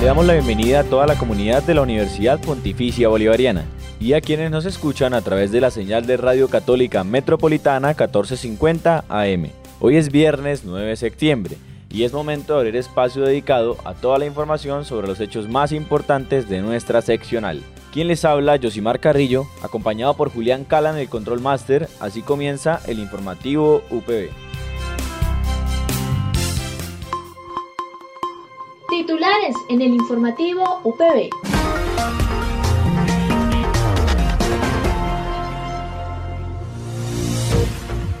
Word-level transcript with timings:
Le 0.00 0.06
damos 0.06 0.24
la 0.24 0.32
bienvenida 0.32 0.80
a 0.80 0.84
toda 0.84 1.06
la 1.06 1.18
comunidad 1.18 1.62
de 1.62 1.74
la 1.74 1.82
Universidad 1.82 2.40
Pontificia 2.40 3.08
Bolivariana 3.08 3.66
y 4.00 4.14
a 4.14 4.22
quienes 4.22 4.50
nos 4.50 4.64
escuchan 4.64 5.12
a 5.12 5.20
través 5.20 5.52
de 5.52 5.60
la 5.60 5.70
señal 5.70 6.06
de 6.06 6.16
Radio 6.16 6.48
Católica 6.48 7.04
Metropolitana 7.04 7.88
1450 7.88 9.04
AM. 9.10 9.50
Hoy 9.78 9.96
es 9.96 10.10
viernes 10.10 10.62
9 10.64 10.86
de 10.86 10.96
septiembre 10.96 11.58
y 11.90 12.04
es 12.04 12.14
momento 12.14 12.54
de 12.54 12.60
abrir 12.60 12.76
espacio 12.76 13.24
dedicado 13.26 13.76
a 13.84 13.92
toda 13.92 14.18
la 14.18 14.24
información 14.24 14.86
sobre 14.86 15.06
los 15.06 15.20
hechos 15.20 15.50
más 15.50 15.70
importantes 15.70 16.48
de 16.48 16.62
nuestra 16.62 17.02
seccional. 17.02 17.62
Quien 17.92 18.08
les 18.08 18.24
habla, 18.24 18.58
Josimar 18.58 19.00
Carrillo, 19.00 19.48
acompañado 19.62 20.14
por 20.14 20.30
Julián 20.32 20.64
Cala 20.64 20.92
en 20.92 20.96
el 20.96 21.10
Control 21.10 21.42
Master, 21.42 21.90
así 22.00 22.22
comienza 22.22 22.80
el 22.86 23.00
informativo 23.00 23.82
UPB. 23.90 24.30
Titulares 28.90 29.54
en 29.68 29.82
el 29.82 29.94
informativo 29.94 30.80
UPB. 30.82 31.30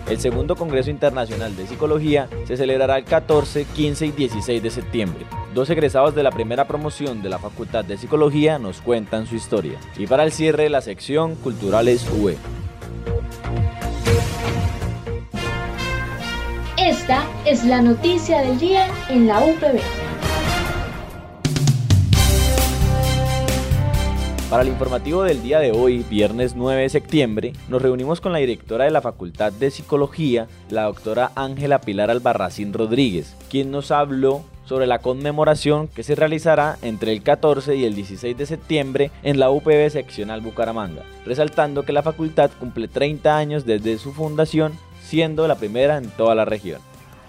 El 0.08 0.20
segundo 0.20 0.54
Congreso 0.54 0.90
Internacional 0.90 1.56
de 1.56 1.66
Psicología 1.66 2.28
se 2.46 2.56
celebrará 2.56 2.98
el 2.98 3.04
14, 3.04 3.64
15 3.64 4.06
y 4.06 4.10
16 4.12 4.62
de 4.62 4.70
septiembre. 4.70 5.26
Dos 5.54 5.68
egresados 5.70 6.14
de 6.14 6.22
la 6.22 6.30
primera 6.30 6.68
promoción 6.68 7.20
de 7.20 7.30
la 7.30 7.40
Facultad 7.40 7.84
de 7.84 7.98
Psicología 7.98 8.60
nos 8.60 8.80
cuentan 8.80 9.26
su 9.26 9.34
historia. 9.34 9.80
Y 9.98 10.06
para 10.06 10.22
el 10.22 10.30
cierre, 10.30 10.70
la 10.70 10.82
sección 10.82 11.34
Culturales 11.34 12.08
UE. 12.08 12.36
Esta 16.76 17.24
es 17.44 17.64
la 17.64 17.82
noticia 17.82 18.42
del 18.42 18.58
día 18.60 18.86
en 19.08 19.26
la 19.26 19.44
UPB. 19.44 19.99
Para 24.50 24.64
el 24.64 24.68
informativo 24.68 25.22
del 25.22 25.44
día 25.44 25.60
de 25.60 25.70
hoy, 25.70 26.04
viernes 26.10 26.56
9 26.56 26.82
de 26.82 26.88
septiembre, 26.88 27.52
nos 27.68 27.80
reunimos 27.80 28.20
con 28.20 28.32
la 28.32 28.40
directora 28.40 28.84
de 28.84 28.90
la 28.90 29.00
Facultad 29.00 29.52
de 29.52 29.70
Psicología, 29.70 30.48
la 30.70 30.86
doctora 30.86 31.30
Ángela 31.36 31.80
Pilar 31.80 32.10
Albarracín 32.10 32.72
Rodríguez, 32.72 33.36
quien 33.48 33.70
nos 33.70 33.92
habló 33.92 34.42
sobre 34.64 34.88
la 34.88 34.98
conmemoración 34.98 35.86
que 35.86 36.02
se 36.02 36.16
realizará 36.16 36.78
entre 36.82 37.12
el 37.12 37.22
14 37.22 37.76
y 37.76 37.84
el 37.84 37.94
16 37.94 38.36
de 38.36 38.44
septiembre 38.44 39.12
en 39.22 39.38
la 39.38 39.52
UPB 39.52 39.88
seccional 39.88 40.40
Bucaramanga, 40.40 41.04
resaltando 41.24 41.84
que 41.84 41.92
la 41.92 42.02
facultad 42.02 42.50
cumple 42.58 42.88
30 42.88 43.36
años 43.36 43.64
desde 43.64 43.98
su 43.98 44.12
fundación, 44.12 44.72
siendo 45.00 45.46
la 45.46 45.58
primera 45.58 45.96
en 45.96 46.10
toda 46.10 46.34
la 46.34 46.44
región. 46.44 46.80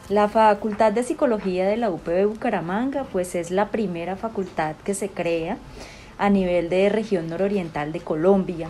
La 0.09 0.27
Facultad 0.27 0.91
de 0.91 1.03
Psicología 1.03 1.67
de 1.67 1.77
la 1.77 1.91
UPB 1.91 2.25
Bucaramanga 2.25 3.03
pues 3.03 3.35
es 3.35 3.51
la 3.51 3.69
primera 3.69 4.15
facultad 4.15 4.75
que 4.83 4.95
se 4.95 5.09
crea 5.09 5.57
a 6.21 6.29
nivel 6.29 6.69
de 6.69 6.87
región 6.87 7.27
nororiental 7.27 7.91
de 7.91 7.99
Colombia. 7.99 8.69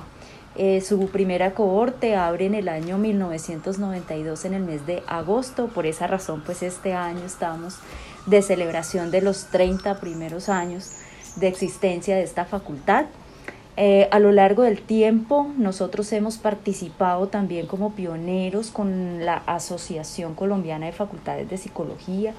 Eh, 0.55 0.79
su 0.79 1.09
primera 1.09 1.53
cohorte 1.53 2.15
abre 2.15 2.45
en 2.45 2.55
el 2.55 2.69
año 2.69 2.97
1992 2.97 4.45
en 4.45 4.53
el 4.53 4.63
mes 4.63 4.87
de 4.87 5.03
agosto, 5.05 5.67
por 5.67 5.85
esa 5.85 6.07
razón 6.07 6.43
pues 6.45 6.63
este 6.63 6.93
año 6.93 7.25
estamos 7.25 7.79
de 8.25 8.41
celebración 8.41 9.11
de 9.11 9.21
los 9.21 9.47
30 9.47 9.99
primeros 9.99 10.47
años 10.47 10.91
de 11.35 11.49
existencia 11.49 12.15
de 12.15 12.23
esta 12.23 12.45
facultad. 12.45 13.07
Eh, 13.75 14.07
a 14.11 14.19
lo 14.19 14.31
largo 14.31 14.63
del 14.63 14.81
tiempo 14.81 15.51
nosotros 15.57 16.11
hemos 16.13 16.37
participado 16.37 17.27
también 17.27 17.67
como 17.67 17.91
pioneros 17.95 18.71
con 18.71 19.25
la 19.25 19.43
Asociación 19.45 20.35
Colombiana 20.35 20.85
de 20.85 20.93
Facultades 20.93 21.49
de 21.49 21.57
Psicología, 21.57 22.33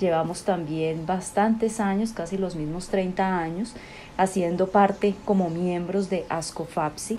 Llevamos 0.00 0.44
también 0.44 1.06
bastantes 1.06 1.80
años, 1.80 2.12
casi 2.12 2.38
los 2.38 2.54
mismos 2.54 2.88
30 2.88 3.38
años, 3.38 3.74
haciendo 4.18 4.66
parte 4.66 5.14
como 5.24 5.48
miembros 5.48 6.10
de 6.10 6.26
ASCOFAPSI. 6.28 7.18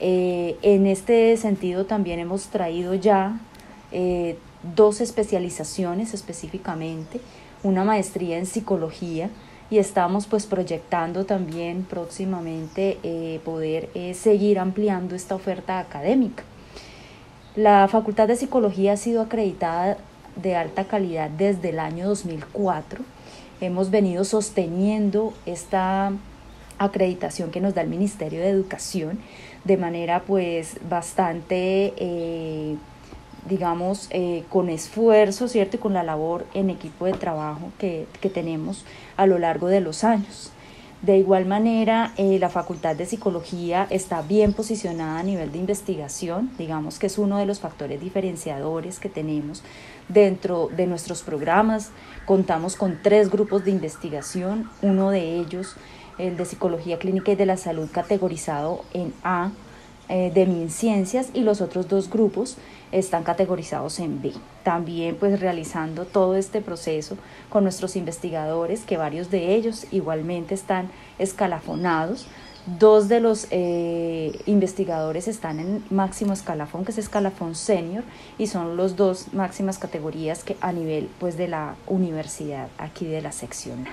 Eh, 0.00 0.58
en 0.60 0.86
este 0.86 1.34
sentido 1.38 1.86
también 1.86 2.18
hemos 2.18 2.48
traído 2.48 2.94
ya 2.94 3.40
eh, 3.92 4.36
dos 4.74 5.00
especializaciones 5.00 6.12
específicamente, 6.12 7.20
una 7.62 7.84
maestría 7.84 8.36
en 8.36 8.44
psicología 8.44 9.30
y 9.70 9.78
estamos 9.78 10.26
pues 10.26 10.44
proyectando 10.44 11.24
también 11.24 11.84
próximamente 11.84 12.98
eh, 13.02 13.40
poder 13.44 13.88
seguir 14.14 14.58
ampliando 14.58 15.14
esta 15.14 15.34
oferta 15.34 15.78
académica. 15.78 16.42
La 17.54 17.86
Facultad 17.86 18.26
de 18.26 18.36
Psicología 18.36 18.94
ha 18.94 18.96
sido 18.96 19.22
acreditada 19.22 19.96
de 20.34 20.56
alta 20.56 20.84
calidad 20.84 21.30
desde 21.30 21.70
el 21.70 21.78
año 21.78 22.08
2004. 22.08 23.13
Hemos 23.64 23.90
venido 23.90 24.24
sosteniendo 24.24 25.32
esta 25.46 26.12
acreditación 26.78 27.50
que 27.50 27.62
nos 27.62 27.74
da 27.74 27.80
el 27.80 27.88
Ministerio 27.88 28.40
de 28.40 28.50
Educación 28.50 29.18
de 29.64 29.78
manera 29.78 30.20
pues 30.20 30.76
bastante, 30.88 31.94
eh, 31.96 32.76
digamos, 33.48 34.08
eh, 34.10 34.44
con 34.50 34.68
esfuerzo, 34.68 35.48
¿cierto? 35.48 35.76
Y 35.76 35.80
con 35.80 35.94
la 35.94 36.02
labor 36.02 36.44
en 36.52 36.68
equipo 36.68 37.06
de 37.06 37.14
trabajo 37.14 37.72
que, 37.78 38.06
que 38.20 38.28
tenemos 38.28 38.84
a 39.16 39.26
lo 39.26 39.38
largo 39.38 39.68
de 39.68 39.80
los 39.80 40.04
años. 40.04 40.52
De 41.04 41.18
igual 41.18 41.44
manera, 41.44 42.14
eh, 42.16 42.38
la 42.38 42.48
Facultad 42.48 42.96
de 42.96 43.04
Psicología 43.04 43.86
está 43.90 44.22
bien 44.22 44.54
posicionada 44.54 45.18
a 45.18 45.22
nivel 45.22 45.52
de 45.52 45.58
investigación, 45.58 46.50
digamos 46.56 46.98
que 46.98 47.08
es 47.08 47.18
uno 47.18 47.36
de 47.36 47.44
los 47.44 47.60
factores 47.60 48.00
diferenciadores 48.00 49.00
que 49.00 49.10
tenemos 49.10 49.62
dentro 50.08 50.70
de 50.74 50.86
nuestros 50.86 51.20
programas. 51.20 51.90
Contamos 52.24 52.74
con 52.76 53.00
tres 53.02 53.30
grupos 53.30 53.66
de 53.66 53.72
investigación, 53.72 54.70
uno 54.80 55.10
de 55.10 55.38
ellos, 55.38 55.76
el 56.16 56.38
de 56.38 56.46
Psicología 56.46 56.98
Clínica 56.98 57.32
y 57.32 57.36
de 57.36 57.44
la 57.44 57.58
Salud, 57.58 57.86
categorizado 57.92 58.82
en 58.94 59.12
A, 59.22 59.50
eh, 60.08 60.32
de 60.34 60.46
MinCiencias, 60.46 61.28
y 61.34 61.40
los 61.40 61.60
otros 61.60 61.86
dos 61.86 62.08
grupos 62.08 62.56
están 62.92 63.24
categorizados 63.24 63.98
en 64.00 64.22
B. 64.22 64.32
También 64.62 65.16
pues 65.16 65.40
realizando 65.40 66.04
todo 66.04 66.36
este 66.36 66.60
proceso 66.60 67.16
con 67.48 67.64
nuestros 67.64 67.96
investigadores, 67.96 68.82
que 68.82 68.96
varios 68.96 69.30
de 69.30 69.54
ellos 69.54 69.86
igualmente 69.90 70.54
están 70.54 70.90
escalafonados. 71.18 72.26
Dos 72.66 73.08
de 73.08 73.20
los 73.20 73.46
eh, 73.50 74.40
investigadores 74.46 75.28
están 75.28 75.60
en 75.60 75.84
máximo 75.90 76.32
escalafón, 76.32 76.86
que 76.86 76.92
es 76.92 76.98
escalafón 76.98 77.54
senior, 77.54 78.04
y 78.38 78.46
son 78.46 78.78
los 78.78 78.96
dos 78.96 79.34
máximas 79.34 79.78
categorías 79.78 80.44
que 80.44 80.56
a 80.62 80.72
nivel 80.72 81.10
pues 81.18 81.36
de 81.36 81.48
la 81.48 81.74
universidad 81.86 82.68
aquí 82.78 83.04
de 83.04 83.20
la 83.20 83.32
seccional. 83.32 83.92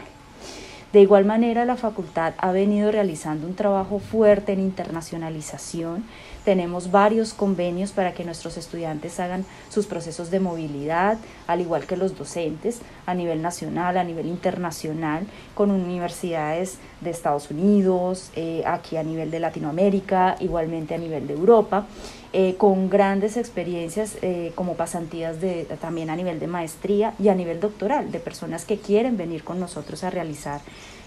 De 0.94 1.02
igual 1.02 1.23
manera, 1.23 1.63
la 1.63 1.78
facultad 1.78 2.34
ha 2.38 2.52
venido 2.52 2.91
realizando 2.91 3.47
un 3.47 3.56
trabajo 3.56 4.00
fuerte 4.00 4.52
en 4.52 4.59
internacionalización. 4.59 6.03
Tenemos 6.46 6.90
varios 6.90 7.34
convenios 7.34 7.91
para 7.91 8.13
que 8.13 8.24
nuestros 8.24 8.57
estudiantes 8.57 9.19
hagan 9.19 9.46
sus 9.69 9.85
procesos 9.85 10.31
de 10.31 10.40
movilidad, 10.40 11.19
al 11.46 11.62
igual 11.62 11.85
que 11.85 11.96
los 11.96 12.18
docentes, 12.18 12.81
a 13.06 13.13
nivel 13.13 13.41
nacional, 13.41 13.97
a 13.97 14.03
nivel 14.03 14.25
internacional, 14.25 15.28
con 15.53 15.69
universidades 15.69 16.79
de 17.02 17.11
Estados 17.11 17.52
Unidos, 17.52 18.32
eh, 18.35 18.64
aquí 18.66 18.97
a 18.97 19.03
nivel 19.03 19.29
de 19.29 19.40
Latinoamérica, 19.40 20.35
igualmente 20.40 20.96
a 20.96 20.97
nivel 20.97 21.28
de 21.28 21.34
Europa. 21.34 21.85
Eh, 22.33 22.55
con 22.57 22.89
grandes 22.89 23.35
experiencias 23.35 24.17
eh, 24.22 24.53
como 24.55 24.75
pasantías 24.75 25.41
de, 25.41 25.66
también 25.81 26.09
a 26.09 26.16
nivel 26.16 26.39
de 26.39 26.47
maestría 26.47 27.13
y 27.19 27.28
a 27.28 27.35
nivel 27.35 27.59
doctoral, 27.59 28.09
de 28.09 28.19
personas 28.19 28.63
que 28.63 28.78
quieren 28.78 29.17
venir 29.17 29.43
con 29.43 29.59
nosotros 29.59 30.05
a 30.05 30.09
realizar 30.09 30.61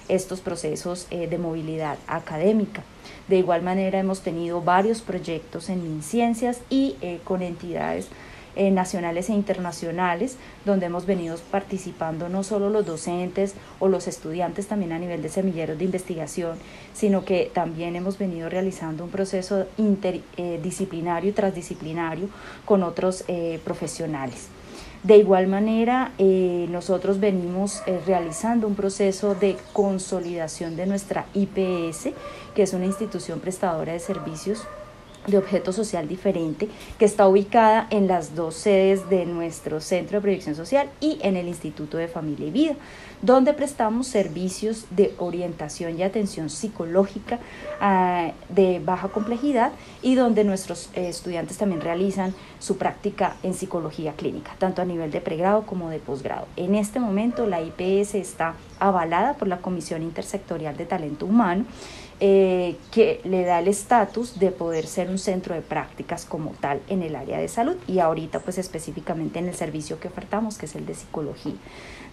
estos 0.08 0.42
procesos 0.42 1.06
eh, 1.10 1.26
de 1.26 1.38
movilidad 1.38 1.96
académica. 2.08 2.82
De 3.26 3.38
igual 3.38 3.62
manera 3.62 3.98
hemos 3.98 4.20
tenido 4.20 4.60
varios 4.60 5.00
proyectos 5.00 5.70
en 5.70 5.82
MinCiencias 5.82 6.60
y 6.68 6.96
con 7.24 7.40
entidades 7.40 8.08
eh, 8.56 8.70
nacionales 8.70 9.28
e 9.28 9.32
internacionales, 9.32 10.36
donde 10.64 10.86
hemos 10.86 11.06
venido 11.06 11.36
participando 11.50 12.28
no 12.28 12.42
solo 12.42 12.70
los 12.70 12.86
docentes 12.86 13.54
o 13.80 13.88
los 13.88 14.08
estudiantes 14.08 14.66
también 14.66 14.92
a 14.92 14.98
nivel 14.98 15.22
de 15.22 15.28
semilleros 15.28 15.78
de 15.78 15.84
investigación, 15.84 16.58
sino 16.92 17.24
que 17.24 17.50
también 17.52 17.96
hemos 17.96 18.18
venido 18.18 18.48
realizando 18.48 19.04
un 19.04 19.10
proceso 19.10 19.66
interdisciplinario 19.76 21.30
y 21.30 21.32
transdisciplinario 21.32 22.28
con 22.64 22.82
otros 22.82 23.24
eh, 23.28 23.60
profesionales. 23.64 24.48
De 25.04 25.18
igual 25.18 25.48
manera, 25.48 26.12
eh, 26.16 26.66
nosotros 26.70 27.20
venimos 27.20 27.82
eh, 27.84 28.00
realizando 28.06 28.66
un 28.66 28.74
proceso 28.74 29.34
de 29.34 29.58
consolidación 29.74 30.76
de 30.76 30.86
nuestra 30.86 31.26
IPS, 31.34 32.08
que 32.54 32.62
es 32.62 32.72
una 32.72 32.86
institución 32.86 33.38
prestadora 33.38 33.92
de 33.92 33.98
servicios 33.98 34.62
de 35.26 35.38
objeto 35.38 35.72
social 35.72 36.08
diferente 36.08 36.68
que 36.98 37.04
está 37.04 37.26
ubicada 37.26 37.86
en 37.90 38.06
las 38.06 38.34
dos 38.34 38.54
sedes 38.54 39.08
de 39.08 39.26
nuestro 39.26 39.80
Centro 39.80 40.18
de 40.18 40.22
Proyección 40.22 40.54
Social 40.54 40.88
y 41.00 41.18
en 41.22 41.36
el 41.36 41.48
Instituto 41.48 41.96
de 41.96 42.08
Familia 42.08 42.46
y 42.46 42.50
Vida, 42.50 42.74
donde 43.22 43.54
prestamos 43.54 44.06
servicios 44.06 44.86
de 44.90 45.14
orientación 45.18 45.98
y 45.98 46.02
atención 46.02 46.50
psicológica 46.50 47.38
ah, 47.80 48.32
de 48.48 48.80
baja 48.84 49.08
complejidad 49.08 49.72
y 50.02 50.14
donde 50.14 50.44
nuestros 50.44 50.90
eh, 50.94 51.08
estudiantes 51.08 51.56
también 51.56 51.80
realizan 51.80 52.34
su 52.58 52.76
práctica 52.76 53.36
en 53.42 53.54
psicología 53.54 54.12
clínica, 54.12 54.54
tanto 54.58 54.82
a 54.82 54.84
nivel 54.84 55.10
de 55.10 55.20
pregrado 55.20 55.64
como 55.66 55.90
de 55.90 55.98
posgrado. 55.98 56.46
En 56.56 56.74
este 56.74 57.00
momento 57.00 57.46
la 57.46 57.62
IPS 57.62 58.14
está 58.14 58.54
avalada 58.78 59.34
por 59.34 59.48
la 59.48 59.58
Comisión 59.58 60.02
Intersectorial 60.02 60.76
de 60.76 60.86
Talento 60.86 61.26
Humano 61.26 61.64
eh, 62.26 62.78
que 62.90 63.20
le 63.24 63.44
da 63.44 63.58
el 63.58 63.68
estatus 63.68 64.38
de 64.38 64.50
poder 64.50 64.86
ser 64.86 65.10
un 65.10 65.18
centro 65.18 65.54
de 65.54 65.60
prácticas 65.60 66.24
como 66.24 66.52
tal 66.52 66.80
en 66.88 67.02
el 67.02 67.16
área 67.16 67.36
de 67.36 67.48
salud 67.48 67.76
y 67.86 67.98
ahorita 67.98 68.40
pues 68.40 68.56
específicamente 68.56 69.40
en 69.40 69.48
el 69.48 69.54
servicio 69.54 70.00
que 70.00 70.08
ofertamos 70.08 70.56
que 70.56 70.64
es 70.64 70.74
el 70.74 70.86
de 70.86 70.94
psicología. 70.94 71.52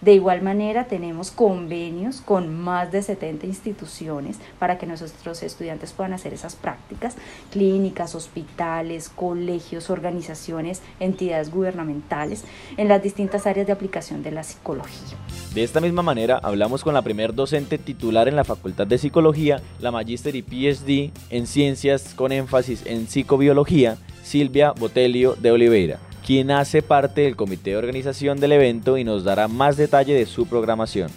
De 0.02 0.12
igual 0.12 0.42
manera 0.42 0.88
tenemos 0.88 1.30
convenios 1.30 2.20
con 2.20 2.52
más 2.52 2.90
de 2.90 3.02
70 3.02 3.46
instituciones 3.46 4.36
para 4.58 4.76
que 4.76 4.84
nuestros 4.84 5.42
estudiantes 5.44 5.92
puedan 5.92 6.12
hacer 6.12 6.34
esas 6.34 6.56
prácticas, 6.56 7.14
clínicas, 7.52 8.16
hospitales, 8.16 9.08
colegios, 9.08 9.90
organizaciones, 9.90 10.82
entidades 10.98 11.52
gubernamentales 11.52 12.44
en 12.76 12.88
las 12.88 13.00
distintas 13.00 13.46
áreas 13.46 13.68
de 13.68 13.72
aplicación 13.72 14.24
de 14.24 14.32
la 14.32 14.42
psicología. 14.42 15.16
De 15.54 15.62
esta 15.62 15.80
misma 15.80 16.02
manera 16.02 16.40
hablamos 16.42 16.82
con 16.82 16.94
la 16.94 17.02
primer 17.02 17.32
docente 17.32 17.78
titular 17.78 18.26
en 18.26 18.34
la 18.34 18.44
Facultad 18.44 18.88
de 18.88 18.98
Psicología, 18.98 19.62
la 19.78 19.92
Magister 20.02 20.34
y 20.34 20.42
PhD 20.42 21.12
en 21.30 21.46
Ciencias 21.46 22.14
con 22.16 22.32
énfasis 22.32 22.82
en 22.86 23.06
Psicobiología, 23.06 23.98
Silvia 24.24 24.72
Botelio 24.72 25.36
de 25.40 25.52
Oliveira 25.52 26.00
quien 26.26 26.52
hace 26.52 26.82
parte 26.82 27.22
del 27.22 27.34
comité 27.34 27.70
de 27.70 27.76
organización 27.76 28.38
del 28.38 28.52
evento 28.52 28.96
y 28.96 29.02
nos 29.02 29.24
dará 29.24 29.48
más 29.48 29.76
detalle 29.76 30.14
de 30.14 30.24
su 30.24 30.46
programación. 30.46 31.10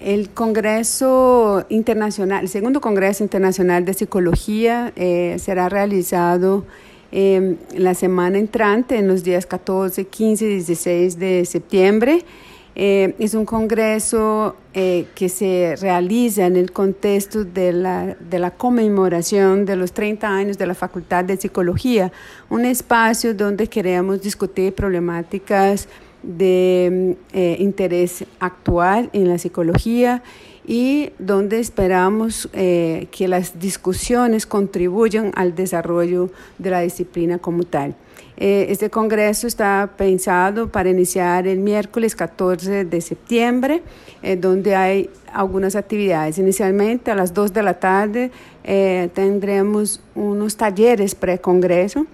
El 0.00 0.30
Congreso 0.30 1.66
Internacional, 1.68 2.44
el 2.44 2.48
segundo 2.48 2.80
Congreso 2.80 3.24
Internacional 3.24 3.84
de 3.84 3.94
Psicología 3.94 4.92
eh, 4.94 5.36
será 5.40 5.68
realizado 5.68 6.64
eh, 7.10 7.56
la 7.76 7.94
semana 7.94 8.38
entrante, 8.38 8.98
en 8.98 9.08
los 9.08 9.24
días 9.24 9.46
14, 9.46 10.06
15 10.06 10.44
y 10.44 10.48
16 10.48 11.18
de 11.18 11.44
septiembre. 11.44 12.24
Eh, 12.74 13.14
es 13.18 13.34
un 13.34 13.44
congreso 13.44 14.56
eh, 14.72 15.06
que 15.14 15.28
se 15.28 15.76
realiza 15.78 16.46
en 16.46 16.56
el 16.56 16.72
contexto 16.72 17.44
de 17.44 17.70
la, 17.72 18.16
de 18.18 18.38
la, 18.38 18.52
conmemoración 18.52 19.66
de 19.66 19.76
los 19.76 19.92
30 19.92 20.26
años 20.26 20.56
de 20.56 20.66
la 20.66 20.74
Facultad 20.74 21.24
de 21.24 21.36
Psicología, 21.36 22.12
un 22.48 22.64
espacio 22.64 23.34
donde 23.34 23.66
queremos 23.66 24.22
discutir 24.22 24.74
problemáticas 24.74 25.86
de 26.22 27.16
eh, 27.34 27.56
interés 27.58 28.24
actual 28.38 29.10
en 29.12 29.28
la 29.28 29.36
psicología 29.36 30.22
y 30.64 31.10
donde 31.18 31.58
esperamos 31.58 32.48
que 32.52 33.26
las 33.26 33.58
discusiones 33.58 34.46
contribuyan 34.46 35.32
al 35.34 35.56
desarrollo 35.56 36.30
de 36.58 36.70
la 36.70 36.80
disciplina 36.80 37.38
como 37.38 37.64
tal. 37.64 37.96
Eh, 38.44 38.72
este 38.72 38.90
congreso 38.90 39.46
está 39.46 39.88
pensado 39.96 40.66
para 40.66 40.90
iniciar 40.90 41.46
el 41.46 41.60
miércoles 41.60 42.16
14 42.16 42.84
de 42.84 43.00
septiembre, 43.00 43.84
eh, 44.20 44.34
donde 44.34 44.74
hay 44.74 45.10
algunas 45.32 45.76
actividades. 45.76 46.38
Inicialmente 46.38 47.12
a 47.12 47.14
las 47.14 47.32
2 47.32 47.52
de 47.52 47.62
la 47.62 47.78
tarde 47.78 48.32
eh, 48.64 49.10
tendremos 49.14 50.00
unos 50.16 50.56
talleres 50.56 51.14
pre-congreso. 51.14 52.04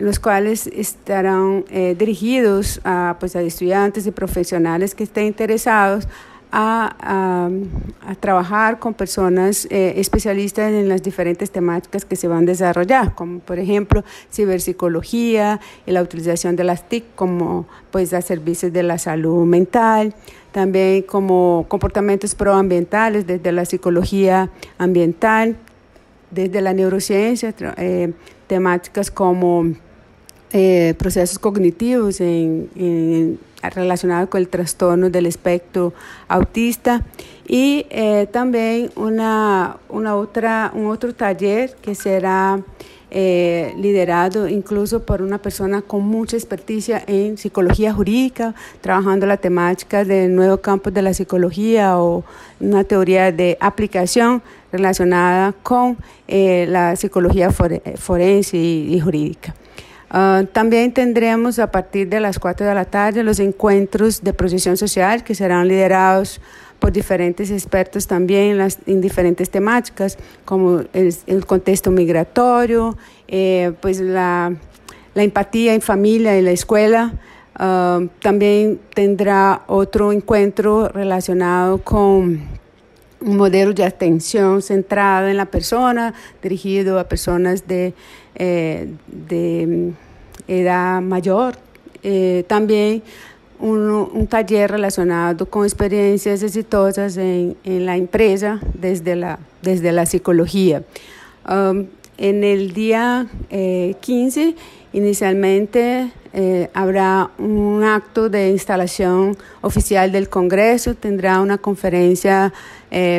los 0.00 0.18
cuales 0.18 0.66
estarán 0.66 1.64
dirigidos 1.96 2.78
a, 2.84 3.16
pues, 3.18 3.36
a 3.36 3.40
estudiantes 3.40 4.06
y 4.06 4.10
profesionales 4.10 4.94
que 4.94 5.04
estén 5.04 5.26
interesados 5.26 6.06
a, 6.52 7.48
trabajar 8.20 8.78
con 8.78 8.94
personas 8.94 9.66
eh, 9.70 9.94
especialistas 9.96 10.72
en 10.72 10.88
las 10.88 11.02
diferentes 11.02 11.50
temáticas 11.50 12.04
que 12.04 12.16
se 12.16 12.28
van 12.28 12.44
a 12.44 12.46
desarrollar, 12.46 13.14
como 13.14 13.40
por 13.40 13.58
ejemplo 13.58 14.04
ciberpsicología 14.32 15.60
y 15.86 15.90
la 15.92 16.02
utilización 16.02 16.56
de 16.56 16.64
las 16.64 16.88
TIC 16.88 17.04
como 17.14 17.66
pues 17.90 18.12
a 18.12 18.22
servicios 18.22 18.72
de 18.72 18.82
la 18.82 18.98
salud 18.98 19.44
mental, 19.44 20.14
también 20.52 21.02
como 21.02 21.66
comportamientos 21.68 22.34
proambientales 22.34 23.26
desde 23.26 23.52
la 23.52 23.64
psicología 23.64 24.50
ambiental, 24.78 25.56
desde 26.30 26.60
la 26.60 26.72
neurociencia, 26.72 27.54
eh, 27.76 28.12
temáticas 28.46 29.10
como 29.10 29.66
eh, 30.52 30.94
procesos 30.98 31.38
cognitivos 31.38 32.20
en 32.20 33.38
relacionado 33.62 34.28
con 34.28 34.40
el 34.40 34.48
trastorno 34.48 35.10
del 35.10 35.26
espectro 35.26 35.92
autista 36.28 37.02
y 37.46 37.86
eh, 37.90 38.26
también 38.30 38.90
una, 38.96 39.76
una 39.88 40.16
otra, 40.16 40.70
un 40.74 40.86
otro 40.86 41.14
taller 41.14 41.74
que 41.82 41.94
será 41.94 42.60
eh, 43.10 43.72
liderado 43.78 44.48
incluso 44.48 45.06
por 45.06 45.22
una 45.22 45.38
persona 45.38 45.80
con 45.80 46.04
mucha 46.04 46.36
experticia 46.36 47.02
en 47.06 47.38
psicología 47.38 47.92
jurídica, 47.92 48.54
trabajando 48.80 49.26
la 49.26 49.36
temática 49.36 50.04
del 50.04 50.34
nuevo 50.34 50.58
campo 50.58 50.90
de 50.90 51.02
la 51.02 51.14
psicología 51.14 51.98
o 51.98 52.24
una 52.58 52.82
teoría 52.82 53.30
de 53.30 53.56
aplicación 53.60 54.42
relacionada 54.72 55.54
con 55.62 55.96
eh, 56.26 56.66
la 56.68 56.96
psicología 56.96 57.50
forense 57.50 58.56
y 58.56 59.00
jurídica. 59.00 59.54
Ah, 60.10 60.44
también 60.52 60.92
tendremos 60.92 61.58
a 61.58 61.70
partir 61.70 62.08
de 62.08 62.20
las 62.20 62.38
4 62.38 62.66
de 62.66 62.74
la 62.74 62.84
tarde 62.84 63.24
los 63.24 63.40
encuentros 63.40 64.22
de 64.22 64.32
procesión 64.32 64.76
social 64.76 65.24
que 65.24 65.34
serán 65.34 65.66
liderados 65.66 66.40
por 66.78 66.92
diferentes 66.92 67.50
expertos 67.50 68.06
también 68.06 68.60
en, 68.86 69.00
diferentes 69.00 69.50
temáticas, 69.50 70.18
como 70.44 70.82
el, 70.92 71.46
contexto 71.46 71.90
migratorio, 71.90 72.96
eh, 73.28 73.72
pues 73.80 73.98
la, 73.98 74.54
la, 75.14 75.22
empatía 75.22 75.74
en 75.74 75.80
familia 75.80 76.38
y 76.38 76.42
la 76.42 76.50
escuela. 76.50 77.14
Ah, 77.54 78.00
también 78.20 78.78
tendrá 78.94 79.62
otro 79.66 80.12
encuentro 80.12 80.88
relacionado 80.88 81.78
con 81.78 82.42
un 83.26 83.36
modelo 83.36 83.72
de 83.74 83.84
atención 83.84 84.62
centrado 84.62 85.28
en 85.28 85.36
la 85.36 85.46
persona, 85.46 86.14
dirigido 86.42 86.98
a 86.98 87.04
personas 87.04 87.66
de, 87.66 87.92
eh, 88.36 88.88
de 89.06 89.92
edad 90.46 91.02
mayor. 91.02 91.56
Eh, 92.02 92.44
también 92.46 93.02
un, 93.58 94.26
taller 94.28 94.70
relacionado 94.70 95.46
con 95.46 95.64
experiencias 95.64 96.42
exitosas 96.42 97.16
en, 97.16 97.56
en 97.64 97.84
la 97.84 97.96
empresa 97.96 98.60
desde 98.74 99.16
la, 99.16 99.40
desde 99.60 99.90
la 99.90 100.06
psicología. 100.06 100.84
Um, 101.48 101.86
en 102.18 102.44
el 102.44 102.72
día 102.72 103.26
15, 104.00 104.40
eh, 104.40 104.54
inicialmente 104.92 106.10
eh, 106.38 106.68
habrá 106.74 107.30
un 107.38 107.82
acto 107.82 108.28
de 108.28 108.50
instalación 108.50 109.36
oficial 109.62 110.12
del 110.12 110.28
Congreso, 110.28 110.94
tendrá 110.94 111.40
una 111.40 111.56
conferencia 111.56 112.52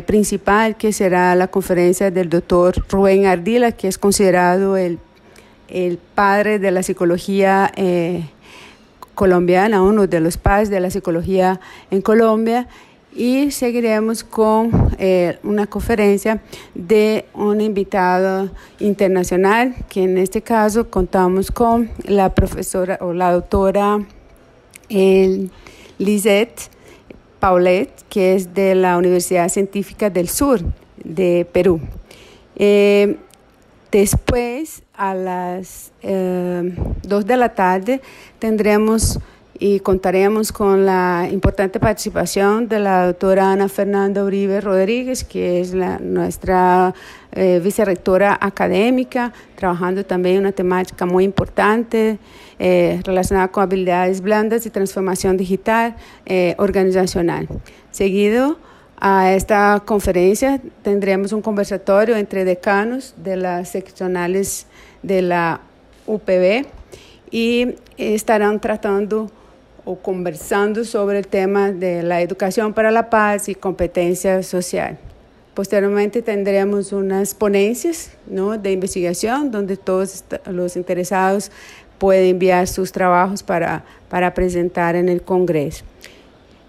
principal 0.06 0.78
que 0.78 0.92
será 0.94 1.36
la 1.36 1.48
conferencia 1.48 2.10
del 2.10 2.30
doctor 2.30 2.86
Rubén 2.90 3.26
Ardila, 3.26 3.74
que 3.74 3.88
es 3.88 3.98
considerado 3.98 4.78
el 4.78 4.98
el 5.68 5.98
padre 5.98 6.60
de 6.60 6.72
la 6.72 6.84
psicología 6.84 7.72
eh, 7.76 8.30
colombiana, 9.16 9.82
uno 9.82 10.08
de 10.08 10.20
los 10.20 10.38
padres 10.38 10.70
de 10.70 10.80
la 10.80 10.90
psicología 10.90 11.60
en 11.92 12.02
Colombia, 12.02 12.68
y 13.14 13.50
seguiremos 13.50 14.24
con 14.24 14.92
eh, 15.00 15.40
una 15.44 15.66
conferencia 15.66 16.40
de 16.76 17.26
un 17.34 17.62
invitado 17.62 18.52
internacional, 18.80 19.74
que 19.90 20.04
en 20.04 20.20
este 20.20 20.42
caso 20.42 20.90
contamos 20.90 21.50
con 21.50 21.90
la 22.04 22.36
profesora 22.36 23.00
o 23.02 23.14
la 23.14 23.32
doctora 23.32 24.06
Lisette 25.98 26.70
Paulet, 27.40 27.90
que 28.10 28.36
es 28.36 28.54
de 28.54 28.76
la 28.76 28.98
Universidad 28.98 29.50
Científica 29.50 30.10
del 30.10 30.30
Sur 30.30 30.62
de 31.04 31.48
Perú. 31.52 31.80
Eh, 32.56 33.18
Después, 33.92 34.84
a 34.94 35.14
las 35.14 35.92
eh, 36.02 36.76
2 37.04 37.26
de 37.26 37.38
la 37.38 37.56
tarde, 37.56 38.02
tendremos 38.38 39.20
y 39.60 39.80
contaremos 39.80 40.52
con 40.52 40.86
la 40.86 41.28
importante 41.32 41.80
participación 41.80 42.68
de 42.68 42.80
la 42.80 43.08
doctora 43.08 43.52
Ana 43.52 43.70
Fernanda 43.70 44.24
Uribe 44.24 44.62
Rodríguez, 44.62 45.24
que 45.24 45.62
es 45.62 45.74
nuestra 45.74 46.94
eh, 47.32 47.60
vicerrectora 47.64 48.38
académica, 48.40 49.34
trabajando 49.56 50.06
también 50.06 50.36
en 50.36 50.42
una 50.42 50.52
temática 50.52 51.06
muy 51.06 51.24
importante 51.24 52.20
eh, 52.60 53.02
relacionada 53.04 53.48
con 53.48 53.64
habilidades 53.64 54.22
blandas 54.22 54.66
y 54.66 54.70
transformación 54.70 55.38
digital 55.38 55.96
eh, 56.26 56.56
organizacional. 56.58 57.48
Seguido 57.92 58.60
a 59.00 59.34
esta 59.34 59.82
conferencia 59.86 60.60
tendremos 60.84 61.32
un 61.32 61.42
conversatorio 61.42 62.16
entre 62.16 62.46
decanos 62.46 63.16
de 63.18 63.38
las 63.38 63.70
seccionales 63.70 64.68
de 65.04 65.22
la 65.22 65.62
UPB 66.06 66.66
y 67.32 67.76
estarán 67.98 68.60
tratando 68.60 69.30
o 69.88 69.96
conversando 69.96 70.84
sobre 70.84 71.20
el 71.20 71.28
tema 71.28 71.72
de 71.72 72.04
la 72.04 72.22
educación 72.22 72.74
para 72.74 72.92
la 72.92 73.10
paz 73.10 73.48
y 73.48 73.56
competencia 73.56 74.44
social. 74.44 74.98
Posteriormente 75.54 76.22
tendremos 76.22 76.92
unas 76.92 77.34
ponencias 77.34 78.12
¿no? 78.30 78.58
de 78.58 78.74
investigación 78.74 79.50
donde 79.50 79.78
todos 79.78 80.26
los 80.46 80.76
interesados 80.76 81.52
pueden 82.00 82.32
enviar 82.32 82.68
sus 82.68 82.92
trabajos 82.92 83.44
para, 83.44 83.86
para 84.10 84.34
presentar 84.34 84.98
en 84.98 85.08
el 85.08 85.22
Congreso. 85.22 85.86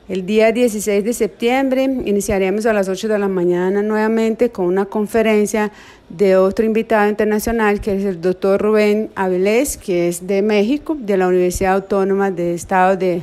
El 0.08 0.24
día 0.24 0.52
16 0.52 1.04
de 1.04 1.12
septiembre 1.12 1.82
iniciaremos 1.84 2.64
a 2.64 2.72
las 2.72 2.88
8 2.88 3.08
de 3.08 3.18
la 3.18 3.28
mañana 3.28 3.82
nuevamente 3.82 4.48
con 4.48 4.64
una 4.64 4.86
conferencia 4.86 5.70
de 6.08 6.34
otro 6.34 6.64
invitado 6.64 7.10
internacional 7.10 7.82
que 7.82 7.94
es 7.94 8.04
el 8.06 8.18
doctor 8.18 8.62
Rubén 8.62 9.10
Avilés, 9.14 9.76
que 9.76 10.08
es 10.08 10.26
de 10.26 10.40
México, 10.40 10.96
de 10.98 11.18
la 11.18 11.28
Universidad 11.28 11.74
Autónoma 11.74 12.30
del 12.30 12.54
Estado 12.54 12.96
de 12.96 13.22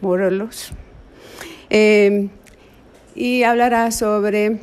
Morelos. 0.00 0.70
Eh, 1.68 2.28
y 3.16 3.42
hablará 3.42 3.90
sobre 3.90 4.60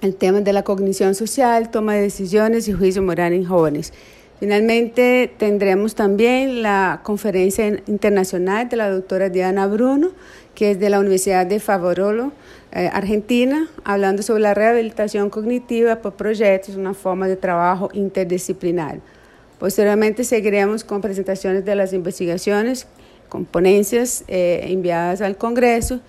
el 0.00 0.16
tema 0.16 0.40
de 0.40 0.54
la 0.54 0.62
cognición 0.62 1.14
social, 1.14 1.70
toma 1.70 1.96
de 1.96 2.00
decisiones 2.00 2.66
y 2.66 2.72
juicio 2.72 3.02
moral 3.02 3.34
en 3.34 3.44
jóvenes. 3.44 3.92
Finalmente 4.42 5.32
tendremos 5.38 5.94
también 5.94 6.62
la 6.62 6.98
conferencia 7.04 7.80
internacional 7.86 8.68
de 8.68 8.76
la 8.76 8.90
doctora 8.90 9.28
Diana 9.28 9.68
Bruno, 9.68 10.10
que 10.56 10.72
es 10.72 10.80
de 10.80 10.90
la 10.90 10.98
Universidad 10.98 11.46
de 11.46 11.60
Favorolo, 11.60 12.32
eh, 12.72 12.90
Argentina, 12.92 13.68
hablando 13.84 14.20
sobre 14.24 14.42
la 14.42 14.52
rehabilitación 14.52 15.30
cognitiva 15.30 16.02
por 16.02 16.14
proyectos, 16.14 16.74
una 16.74 16.92
forma 16.92 17.28
de 17.28 17.36
trabajo 17.36 17.88
interdisciplinar. 17.92 18.98
Posteriormente 19.60 20.24
seguiremos 20.24 20.82
con 20.82 21.00
presentaciones 21.02 21.64
de 21.64 21.76
las 21.76 21.92
investigaciones, 21.92 22.88
con 23.28 23.44
ponencias 23.44 24.24
eh, 24.26 24.62
enviadas 24.64 25.20
al 25.20 25.36
Congreso 25.36 26.00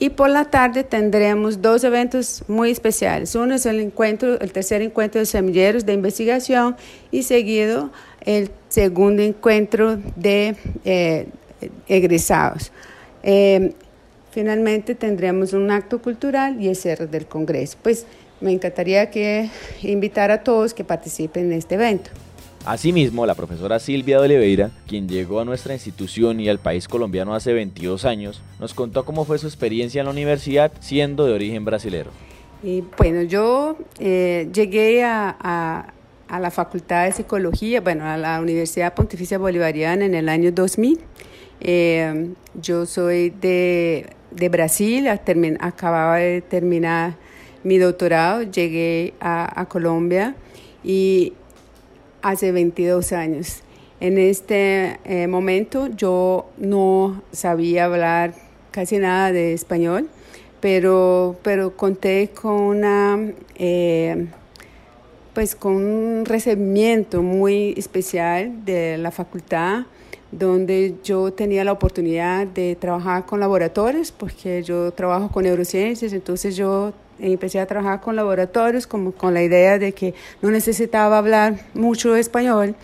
y 0.00 0.10
por 0.10 0.30
la 0.30 0.44
tarde 0.44 0.84
tendremos 0.84 1.60
dos 1.60 1.82
eventos 1.82 2.44
muy 2.46 2.70
especiales. 2.70 3.34
Uno 3.34 3.54
es 3.56 3.66
el 3.66 3.80
encuentro, 3.80 4.38
el 4.40 4.52
tercer 4.52 4.80
encuentro 4.80 5.18
de 5.18 5.26
semilleros 5.26 5.86
de 5.86 5.94
investigación 5.94 6.76
y 7.10 7.24
seguido 7.24 7.90
el 8.20 8.50
segundo 8.68 9.22
encuentro 9.22 9.98
de 10.14 10.54
eh, 10.84 11.26
egresados. 11.88 12.70
Eh, 13.24 13.72
finalmente 14.30 14.94
tendremos 14.94 15.52
un 15.52 15.70
acto 15.70 16.00
cultural 16.00 16.60
y 16.60 16.68
el 16.68 16.76
cierre 16.76 17.08
del 17.08 17.26
Congreso. 17.26 17.76
Pues 17.82 18.06
me 18.40 18.52
encantaría 18.52 19.10
que 19.10 19.50
invitar 19.82 20.30
a 20.30 20.44
todos 20.44 20.74
que 20.74 20.84
participen 20.84 21.46
en 21.46 21.58
este 21.58 21.74
evento. 21.74 22.10
Asimismo, 22.68 23.24
la 23.24 23.34
profesora 23.34 23.78
Silvia 23.78 24.18
de 24.18 24.24
Oliveira, 24.24 24.70
quien 24.86 25.08
llegó 25.08 25.40
a 25.40 25.46
nuestra 25.46 25.72
institución 25.72 26.38
y 26.38 26.50
al 26.50 26.58
país 26.58 26.86
colombiano 26.86 27.34
hace 27.34 27.54
22 27.54 28.04
años, 28.04 28.42
nos 28.60 28.74
contó 28.74 29.06
cómo 29.06 29.24
fue 29.24 29.38
su 29.38 29.46
experiencia 29.46 30.00
en 30.00 30.04
la 30.04 30.10
universidad 30.10 30.70
siendo 30.80 31.24
de 31.24 31.32
origen 31.32 31.64
brasilero. 31.64 32.10
Y 32.62 32.84
bueno, 32.98 33.22
yo 33.22 33.78
eh, 33.98 34.50
llegué 34.52 35.02
a, 35.02 35.94
la 36.28 36.50
Facultad 36.50 37.06
de 37.06 37.12
Psicología, 37.12 37.80
bueno, 37.80 38.04
a 38.04 38.18
la 38.18 38.38
Universidad 38.38 38.92
Pontificia 38.92 39.38
Bolivariana 39.38 40.04
en 40.04 40.14
el 40.14 40.28
año 40.28 40.52
2000. 40.52 41.00
Eh, 41.62 42.32
yo 42.60 42.84
soy 42.84 43.30
de, 43.30 44.10
Brasil, 44.50 45.08
acababa 45.08 46.18
de 46.18 46.42
terminar 46.42 47.14
mi 47.64 47.78
doctorado, 47.78 48.42
llegué 48.42 49.14
a 49.20 49.64
Colombia 49.70 50.34
y 50.84 51.32
hace 52.22 52.52
22 52.52 53.12
años. 53.12 53.62
En 54.00 54.18
este 54.18 55.00
eh, 55.04 55.26
momento 55.26 55.88
yo 55.88 56.50
no 56.56 57.22
sabía 57.32 57.86
hablar 57.86 58.34
casi 58.70 58.98
nada 58.98 59.32
de 59.32 59.54
español, 59.54 60.08
pero, 60.60 61.36
pero 61.42 61.76
conté 61.76 62.30
con 62.30 62.60
una... 62.60 63.32
Eh, 63.56 64.28
pues 65.34 65.54
con 65.54 65.76
un 65.76 66.24
recibimiento 66.24 67.22
muy 67.22 67.72
especial 67.76 68.64
de 68.64 68.98
la 68.98 69.12
facultad, 69.12 69.86
donde 70.32 70.96
yo 71.04 71.32
tenía 71.32 71.62
la 71.62 71.70
oportunidad 71.70 72.44
de 72.46 72.74
trabajar 72.74 73.24
con 73.24 73.38
laboratorios, 73.38 74.10
porque 74.10 74.64
yo 74.64 74.90
trabajo 74.90 75.28
con 75.30 75.44
neurociencias, 75.44 76.12
entonces 76.12 76.56
yo 76.56 76.92
empecé 77.18 77.60
a 77.60 77.66
trabajar 77.66 78.00
con 78.00 78.16
laboratorios 78.16 78.86
como 78.86 79.12
con 79.12 79.34
la 79.34 79.42
idea 79.42 79.78
de 79.78 79.92
que 79.92 80.14
no 80.42 80.50
necesitaba 80.50 81.18
hablar 81.18 81.58
mucho 81.74 82.16
español, 82.16 82.74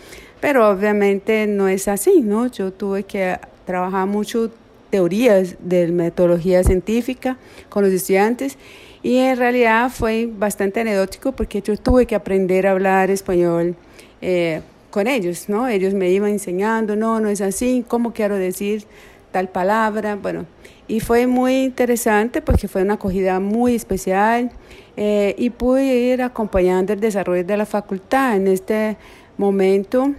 pero 0.40 0.68
obviamente 0.68 1.46
no 1.46 1.68
es 1.68 1.88
así, 1.88 2.20
¿no? 2.20 2.46
Yo 2.48 2.72
tuve 2.72 3.04
que 3.04 3.38
trabajar 3.64 4.06
mucho 4.06 4.50
teorías 4.90 5.56
de 5.58 5.88
metodología 5.88 6.62
científica 6.62 7.36
con 7.68 7.82
los 7.84 7.92
estudiantes 7.92 8.56
y 9.02 9.16
en 9.16 9.36
realidad 9.36 9.90
fue 9.90 10.28
bastante 10.30 10.80
anecdótico 10.80 11.32
porque 11.32 11.60
yo 11.60 11.76
tuve 11.76 12.06
que 12.06 12.14
aprender 12.14 12.66
a 12.66 12.72
hablar 12.72 13.10
español 13.10 13.74
eh, 14.20 14.62
con 14.90 15.08
ellos, 15.08 15.48
¿no? 15.48 15.66
Ellos 15.66 15.92
me 15.94 16.10
iban 16.10 16.30
enseñando, 16.30 16.94
no, 16.94 17.20
no 17.20 17.28
es 17.28 17.40
así, 17.40 17.84
¿cómo 17.86 18.12
quiero 18.12 18.36
decir 18.36 18.86
tal 19.34 19.48
palabra? 19.48 20.14
Bueno, 20.14 20.46
y 20.86 21.00
fue 21.00 21.26
muy 21.26 21.64
interesante 21.64 22.40
porque 22.40 22.68
fue 22.68 22.82
una 22.82 22.94
acogida 22.94 23.40
muy 23.40 23.74
especial 23.74 24.52
eh, 24.96 25.34
y 25.36 25.50
pude 25.50 25.84
ir 25.84 26.22
acompañando 26.22 26.92
el 26.92 27.00
desarrollo 27.00 27.42
de 27.42 27.56
la 27.56 27.66
facultad. 27.66 28.36
En 28.36 28.46
este 28.46 28.96
momento 29.36 30.12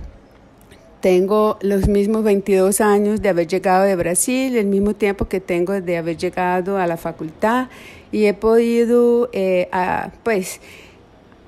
tengo 0.99 1.57
los 1.61 1.87
mismos 1.87 2.25
22 2.25 2.81
años 2.81 3.21
de 3.21 3.29
haber 3.29 3.47
llegado 3.47 3.85
de 3.85 3.95
Brasil, 3.95 4.57
el 4.57 4.65
mismo 4.65 4.93
tiempo 4.93 5.29
que 5.29 5.39
tengo 5.39 5.79
de 5.79 5.95
haber 5.95 6.17
llegado 6.17 6.77
a 6.77 6.85
la 6.85 6.97
facultad 6.97 7.69
y 8.11 8.25
he 8.25 8.33
podido 8.33 9.29
eh, 9.31 9.69
pues 10.23 10.59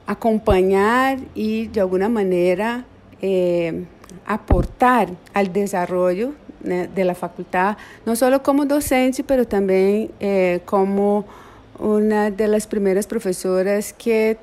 acompañar 0.05 1.19
y 1.35 1.67
de 1.67 1.81
alguna 1.81 2.07
manera 2.07 2.85
eh, 3.21 3.83
aportar 4.25 5.09
al 5.33 5.51
desarrollo 5.51 6.31
de 6.61 7.03
la 7.05 7.15
facultad, 7.15 7.77
no 8.05 8.15
solo 8.15 8.41
como 8.43 8.65
docente, 8.65 9.23
pero 9.23 9.45
también 9.45 10.11
eh, 10.19 10.61
como 10.65 11.25
una 11.79 12.31
de 12.31 12.47
las 12.47 12.65
primeras 12.67 13.05
profesoras 13.05 13.93
que 13.93 14.37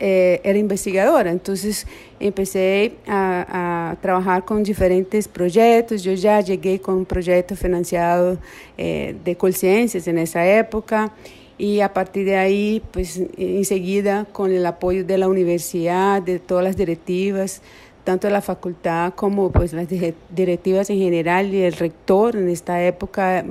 eh, 0.00 0.40
era 0.44 0.58
investigadora. 0.58 1.30
Entonces 1.30 1.86
empecé 2.20 2.94
a, 3.06 3.96
trabajar 4.00 4.44
con 4.44 4.62
diferentes 4.62 5.26
proyectos. 5.26 6.02
Yo 6.02 6.12
ya 6.12 6.40
llegué 6.40 6.80
con 6.80 6.96
un 6.96 7.04
proyecto 7.04 7.56
financiado 7.56 8.38
eh, 8.76 9.16
de 9.24 9.36
Colciencias 9.36 10.06
en 10.06 10.18
esa 10.18 10.46
época 10.46 11.12
y 11.58 11.80
a 11.80 11.92
partir 11.92 12.24
de 12.24 12.36
ahí, 12.36 12.80
pues 12.92 13.20
enseguida 13.36 14.26
con 14.30 14.52
el 14.52 14.64
apoyo 14.64 15.04
de 15.04 15.18
la 15.18 15.26
universidad, 15.26 16.22
de 16.22 16.38
todas 16.38 16.62
las 16.62 16.76
directivas, 16.76 17.62
tanto 18.08 18.30
la 18.30 18.40
facultad 18.40 19.12
como 19.12 19.52
pues 19.52 19.74
las 19.74 19.86
directivas 20.30 20.88
en 20.88 20.96
general 20.96 21.52
y 21.52 21.60
el 21.60 21.74
rector 21.74 22.36
en 22.36 22.48
esta 22.48 22.82
época, 22.82 23.44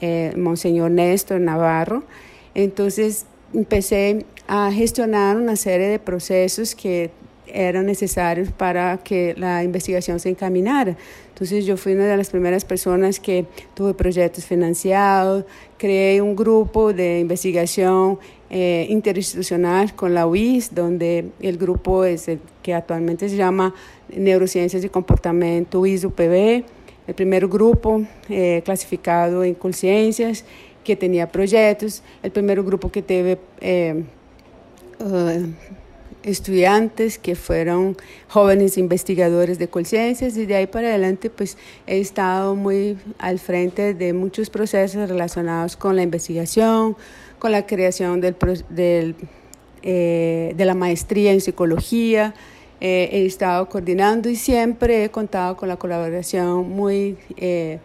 eh, 0.00 0.32
Monseñor 0.36 0.90
Néstor 0.90 1.40
Navarro. 1.40 2.02
Entonces 2.52 3.26
empecé 3.54 4.26
a 4.48 4.72
gestionar 4.72 5.36
una 5.36 5.54
serie 5.54 5.86
de 5.86 6.00
procesos 6.00 6.74
que 6.74 7.12
eran 7.46 7.86
necesarios 7.86 8.50
para 8.50 8.98
que 8.98 9.36
la 9.38 9.62
investigación 9.62 10.18
se 10.18 10.30
encaminara. 10.30 10.96
Entonces 11.28 11.64
yo 11.64 11.76
fui 11.76 11.92
una 11.92 12.06
de 12.06 12.16
las 12.16 12.30
primeras 12.30 12.64
personas 12.64 13.20
que 13.20 13.46
tuve 13.74 13.94
proyectos 13.94 14.44
financiados, 14.44 15.44
creé 15.78 16.20
un 16.20 16.34
grupo 16.34 16.92
de 16.92 17.20
investigación 17.20 18.18
eh, 18.54 18.86
interinstitucional 18.90 19.94
con 19.94 20.12
la 20.12 20.26
UIS, 20.26 20.74
donde 20.74 21.30
el 21.40 21.56
grupo 21.56 22.04
es 22.04 22.28
el 22.28 22.38
que 22.62 22.74
actualmente 22.74 23.30
se 23.30 23.36
llama 23.36 23.74
Neurociencias 24.14 24.84
y 24.84 24.90
Comportamiento 24.90 25.80
UIS-UPB, 25.80 26.62
el 27.06 27.14
primer 27.14 27.48
grupo 27.48 28.02
eh, 28.28 28.60
clasificado 28.62 29.42
en 29.42 29.54
conciencias 29.54 30.44
que 30.84 30.96
tenía 30.96 31.32
proyectos, 31.32 32.02
el 32.22 32.30
primer 32.30 32.62
grupo 32.62 32.92
que 32.92 33.00
tuve 33.00 33.38
eh, 33.62 34.04
estudiantes 36.22 37.18
que 37.18 37.34
fueron 37.34 37.96
jóvenes 38.28 38.78
investigadores 38.78 39.58
de 39.58 39.68
Colciencias 39.68 40.36
y 40.36 40.46
de 40.46 40.56
ahí 40.56 40.66
para 40.66 40.88
adelante 40.88 41.30
pues 41.30 41.56
he 41.86 42.00
estado 42.00 42.54
muy 42.54 42.98
al 43.18 43.38
frente 43.38 43.94
de 43.94 44.12
muchos 44.12 44.50
procesos 44.50 45.08
relacionados 45.08 45.76
con 45.76 45.96
la 45.96 46.02
investigación, 46.02 46.96
con 47.42 47.50
la 47.50 47.66
creación 47.66 48.20
del, 48.20 48.36
del 48.70 49.16
eh, 49.82 50.54
de 50.56 50.64
la 50.64 50.74
maestría 50.74 51.32
en 51.32 51.40
psicología, 51.40 52.34
eh, 52.80 53.08
he 53.10 53.26
estado 53.26 53.68
coordinando 53.68 54.28
y 54.28 54.36
siempre 54.36 55.02
he 55.02 55.10
contado 55.10 55.56
con 55.56 55.68
la 55.68 55.76
colaboración 55.76 56.70
muy 56.70 57.16
eh, 57.36 57.80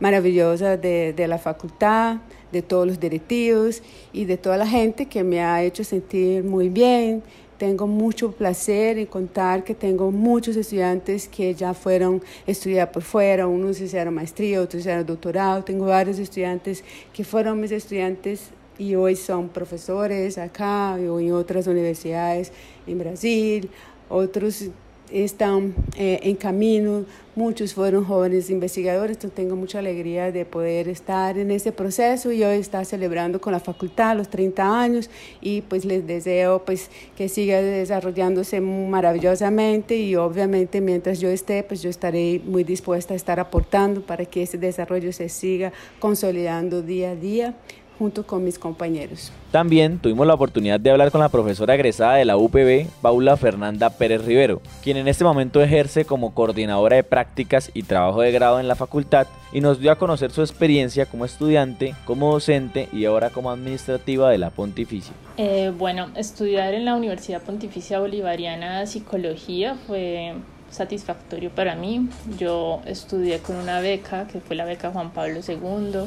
maravillosa 0.00 0.76
de, 0.76 1.12
de, 1.12 1.28
la 1.28 1.38
facultad, 1.38 2.16
de 2.50 2.60
todos 2.60 2.88
los 2.88 2.98
directivos 2.98 3.84
y 4.12 4.24
de 4.24 4.36
toda 4.36 4.56
la 4.56 4.66
gente 4.66 5.06
que 5.06 5.22
me 5.22 5.44
ha 5.44 5.62
hecho 5.62 5.84
sentir 5.84 6.42
muy 6.42 6.68
bien. 6.68 7.22
Tengo 7.56 7.86
mucho 7.86 8.32
placer 8.32 8.98
en 8.98 9.06
contar 9.06 9.62
que 9.62 9.76
tengo 9.76 10.10
muchos 10.10 10.56
estudiantes 10.56 11.28
que 11.28 11.54
ya 11.54 11.72
fueron 11.72 12.20
estudiar 12.48 12.90
por 12.90 13.04
fuera, 13.04 13.46
unos 13.46 13.80
hicieron 13.80 14.14
maestría, 14.14 14.60
otros 14.60 14.80
hicieron 14.80 15.06
doctorado. 15.06 15.62
Tengo 15.62 15.86
varios 15.86 16.18
estudiantes 16.18 16.82
que 17.12 17.22
fueron 17.22 17.60
mis 17.60 17.70
estudiantes 17.70 18.50
y 18.78 18.94
hoy 18.94 19.16
son 19.16 19.48
profesores 19.48 20.38
acá 20.38 20.94
o 20.94 21.20
en 21.20 21.32
otras 21.32 21.66
universidades 21.66 22.52
en 22.86 22.98
Brasil 22.98 23.70
otros 24.08 24.70
están 25.10 25.74
eh, 25.96 26.20
en 26.22 26.36
camino, 26.36 27.04
muchos 27.34 27.72
fueron 27.72 28.04
jóvenes 28.04 28.50
investigadores, 28.50 29.16
entonces 29.16 29.34
tengo 29.34 29.56
mucha 29.56 29.78
alegría 29.78 30.32
de 30.32 30.44
poder 30.44 30.88
estar 30.88 31.38
en 31.38 31.50
ese 31.50 31.72
proceso 31.72 32.32
y 32.32 32.42
hoy 32.42 32.58
está 32.58 32.84
celebrando 32.84 33.40
con 33.40 33.52
la 33.52 33.60
facultad 33.60 34.16
los 34.16 34.28
30 34.28 34.80
años 34.80 35.10
y 35.40 35.62
pues 35.62 35.84
les 35.84 36.06
deseo 36.06 36.64
pues 36.64 36.90
que 37.16 37.28
siga 37.28 37.62
desarrollándose 37.62 38.60
maravillosamente 38.60 39.96
y 39.96 40.16
obviamente 40.16 40.80
mientras 40.80 41.20
yo 41.20 41.28
esté 41.28 41.62
pues 41.62 41.80
yo 41.80 41.90
estaré 41.90 42.40
muy 42.44 42.64
dispuesta 42.64 43.14
a 43.14 43.16
estar 43.16 43.40
aportando 43.40 44.02
para 44.02 44.24
que 44.24 44.42
ese 44.42 44.58
desarrollo 44.58 45.12
se 45.12 45.28
siga 45.28 45.72
consolidando 46.00 46.82
día 46.82 47.10
a 47.10 47.16
día 47.16 47.54
junto 47.98 48.24
con 48.24 48.44
mis 48.44 48.58
compañeros. 48.58 49.32
También 49.50 49.98
tuvimos 49.98 50.26
la 50.26 50.34
oportunidad 50.34 50.78
de 50.78 50.90
hablar 50.90 51.10
con 51.10 51.20
la 51.20 51.30
profesora 51.30 51.74
egresada 51.74 52.14
de 52.14 52.24
la 52.24 52.36
UPB, 52.36 52.86
Paula 53.02 53.36
Fernanda 53.36 53.90
Pérez 53.90 54.24
Rivero, 54.24 54.60
quien 54.82 54.96
en 54.96 55.08
este 55.08 55.24
momento 55.24 55.62
ejerce 55.62 56.04
como 56.04 56.34
coordinadora 56.34 56.96
de 56.96 57.04
prácticas 57.04 57.70
y 57.74 57.82
trabajo 57.82 58.20
de 58.20 58.30
grado 58.30 58.60
en 58.60 58.68
la 58.68 58.76
facultad 58.76 59.26
y 59.52 59.60
nos 59.60 59.80
dio 59.80 59.90
a 59.90 59.96
conocer 59.96 60.30
su 60.30 60.42
experiencia 60.42 61.06
como 61.06 61.24
estudiante, 61.24 61.94
como 62.04 62.32
docente 62.32 62.88
y 62.92 63.04
ahora 63.06 63.30
como 63.30 63.50
administrativa 63.50 64.30
de 64.30 64.38
la 64.38 64.50
Pontificia. 64.50 65.14
Eh, 65.36 65.72
bueno, 65.76 66.08
estudiar 66.14 66.74
en 66.74 66.84
la 66.84 66.94
Universidad 66.94 67.42
Pontificia 67.42 68.00
Bolivariana 68.00 68.86
Psicología 68.86 69.76
fue 69.86 70.34
satisfactorio 70.70 71.50
para 71.50 71.74
mí. 71.74 72.08
Yo 72.38 72.80
estudié 72.84 73.38
con 73.38 73.56
una 73.56 73.80
beca, 73.80 74.26
que 74.28 74.40
fue 74.40 74.56
la 74.56 74.66
beca 74.66 74.90
Juan 74.90 75.10
Pablo 75.10 75.40
II 75.46 76.06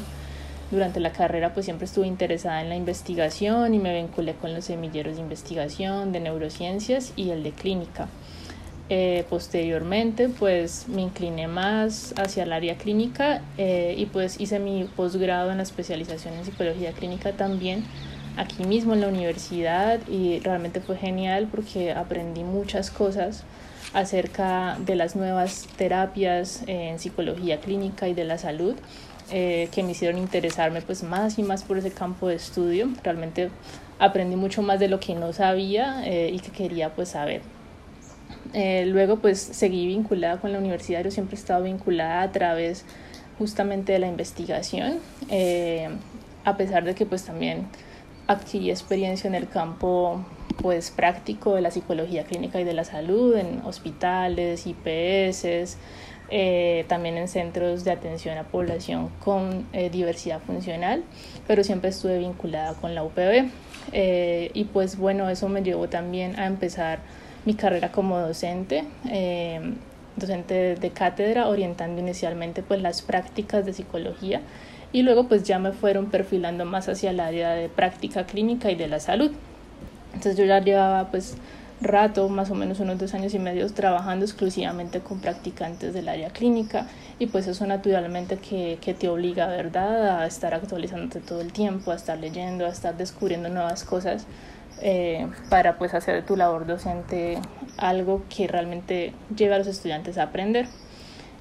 durante 0.71 0.99
la 0.99 1.11
carrera 1.11 1.53
pues 1.53 1.65
siempre 1.65 1.85
estuve 1.85 2.07
interesada 2.07 2.61
en 2.61 2.69
la 2.69 2.75
investigación 2.75 3.73
y 3.73 3.79
me 3.79 3.93
vinculé 3.93 4.33
con 4.35 4.53
los 4.53 4.65
semilleros 4.65 5.15
de 5.15 5.21
investigación 5.21 6.11
de 6.11 6.21
neurociencias 6.21 7.13
y 7.15 7.29
el 7.29 7.43
de 7.43 7.51
clínica. 7.51 8.07
Eh, 8.89 9.25
posteriormente 9.29 10.27
pues 10.27 10.87
me 10.89 11.01
incliné 11.01 11.47
más 11.47 12.13
hacia 12.17 12.43
el 12.43 12.51
área 12.51 12.75
clínica 12.77 13.41
eh, 13.57 13.95
y 13.97 14.05
pues 14.07 14.39
hice 14.41 14.59
mi 14.59 14.83
posgrado 14.83 15.51
en 15.51 15.57
la 15.57 15.63
especialización 15.63 16.33
en 16.33 16.43
psicología 16.43 16.91
clínica 16.91 17.31
también 17.31 17.85
aquí 18.37 18.63
mismo 18.63 18.93
en 18.93 19.01
la 19.01 19.07
universidad 19.07 19.99
y 20.09 20.39
realmente 20.39 20.81
fue 20.81 20.97
genial 20.97 21.47
porque 21.49 21.93
aprendí 21.93 22.43
muchas 22.43 22.91
cosas 22.91 23.43
acerca 23.93 24.77
de 24.85 24.95
las 24.95 25.15
nuevas 25.15 25.67
terapias 25.75 26.63
en 26.67 26.99
psicología 26.99 27.59
clínica 27.59 28.07
y 28.07 28.13
de 28.13 28.23
la 28.23 28.37
salud 28.37 28.75
eh, 29.31 29.69
que 29.71 29.83
me 29.83 29.91
hicieron 29.91 30.17
interesarme 30.17 30.81
pues 30.81 31.03
más 31.03 31.39
y 31.39 31.43
más 31.43 31.63
por 31.63 31.77
ese 31.77 31.91
campo 31.91 32.27
de 32.27 32.35
estudio. 32.35 32.89
Realmente 33.03 33.49
aprendí 33.99 34.35
mucho 34.35 34.61
más 34.61 34.79
de 34.79 34.87
lo 34.87 34.99
que 34.99 35.15
no 35.15 35.33
sabía 35.33 36.03
eh, 36.05 36.31
y 36.33 36.39
que 36.39 36.51
quería 36.51 36.93
pues 36.93 37.09
saber. 37.09 37.41
Eh, 38.53 38.85
luego 38.87 39.19
pues 39.19 39.39
seguí 39.39 39.87
vinculada 39.87 40.37
con 40.37 40.51
la 40.51 40.59
universidad, 40.59 41.03
yo 41.03 41.11
siempre 41.11 41.37
he 41.37 41.39
estado 41.39 41.63
vinculada 41.63 42.23
a 42.23 42.31
través 42.31 42.85
justamente 43.37 43.93
de 43.93 43.99
la 43.99 44.07
investigación, 44.07 44.99
a 46.43 46.57
pesar 46.57 46.83
de 46.83 46.93
que 46.93 47.05
pues 47.05 47.23
también 47.23 47.67
adquirí 48.27 48.69
experiencia 48.69 49.27
en 49.27 49.35
el 49.35 49.47
campo 49.47 50.23
pues 50.61 50.91
práctico 50.91 51.55
de 51.55 51.61
la 51.61 51.71
psicología 51.71 52.23
clínica 52.23 52.59
y 52.59 52.63
de 52.63 52.73
la 52.73 52.83
salud 52.83 53.35
en 53.35 53.61
hospitales, 53.65 54.65
IPS, 54.67 55.77
eh, 56.33 56.85
también 56.87 57.17
en 57.17 57.27
centros 57.27 57.83
de 57.83 57.91
atención 57.91 58.37
a 58.37 58.43
población 58.43 59.09
con 59.19 59.67
eh, 59.73 59.89
diversidad 59.89 60.39
funcional, 60.39 61.03
pero 61.45 61.61
siempre 61.61 61.89
estuve 61.89 62.19
vinculada 62.19 62.73
con 62.75 62.95
la 62.95 63.03
UPB. 63.03 63.49
Eh, 63.91 64.49
y 64.53 64.63
pues 64.63 64.97
bueno, 64.97 65.29
eso 65.29 65.49
me 65.49 65.61
llevó 65.61 65.89
también 65.89 66.39
a 66.39 66.45
empezar 66.45 66.99
mi 67.43 67.53
carrera 67.53 67.91
como 67.91 68.17
docente, 68.17 68.85
docente 70.15 70.75
de, 70.75 70.89
cátedra, 70.91 71.49
orientando 71.49 71.99
inicialmente 71.99 72.63
pues 72.63 72.81
las 72.81 73.01
prácticas 73.01 73.65
de 73.65 73.73
psicología 73.73 74.41
y 74.93 75.01
luego 75.01 75.27
pues 75.27 75.43
ya 75.43 75.59
me 75.59 75.73
fueron 75.73 76.11
perfilando 76.11 76.63
más 76.63 76.87
hacia 76.87 77.09
el 77.09 77.19
área 77.19 77.51
de 77.51 77.67
práctica 77.67 78.25
clínica 78.25 78.71
y 78.71 78.75
de 78.75 78.87
la 78.87 79.01
salud. 79.01 79.31
Entonces 80.13 80.37
yo 80.37 80.45
ya 80.45 80.59
llevaba 80.59 81.09
pues 81.11 81.35
rato, 81.81 82.29
más 82.29 82.51
o 82.51 82.55
menos 82.55 82.79
unos 82.79 82.99
dos 82.99 83.13
años 83.13 83.33
y 83.33 83.39
medio, 83.39 83.67
trabajando 83.73 84.25
exclusivamente 84.25 84.99
con 84.99 85.19
practicantes 85.19 85.93
del 85.93 86.07
área 86.07 86.29
clínica 86.29 86.87
y 87.19 87.27
pues 87.27 87.47
eso 87.47 87.65
naturalmente 87.65 88.37
que, 88.37 88.77
que 88.81 88.93
te 88.93 89.09
obliga, 89.09 89.47
¿verdad?, 89.47 90.21
a 90.21 90.27
estar 90.27 90.53
actualizándote 90.53 91.19
todo 91.19 91.41
el 91.41 91.51
tiempo, 91.51 91.91
a 91.91 91.95
estar 91.95 92.17
leyendo, 92.19 92.65
a 92.65 92.69
estar 92.69 92.95
descubriendo 92.97 93.49
nuevas 93.49 93.83
cosas 93.83 94.27
eh, 94.81 95.27
para 95.49 95.77
pues 95.77 95.93
hacer 95.93 96.15
de 96.15 96.21
tu 96.21 96.35
labor 96.35 96.65
docente 96.65 97.39
algo 97.77 98.23
que 98.35 98.47
realmente 98.47 99.13
lleve 99.35 99.55
a 99.55 99.57
los 99.57 99.67
estudiantes 99.67 100.17
a 100.17 100.23
aprender. 100.23 100.67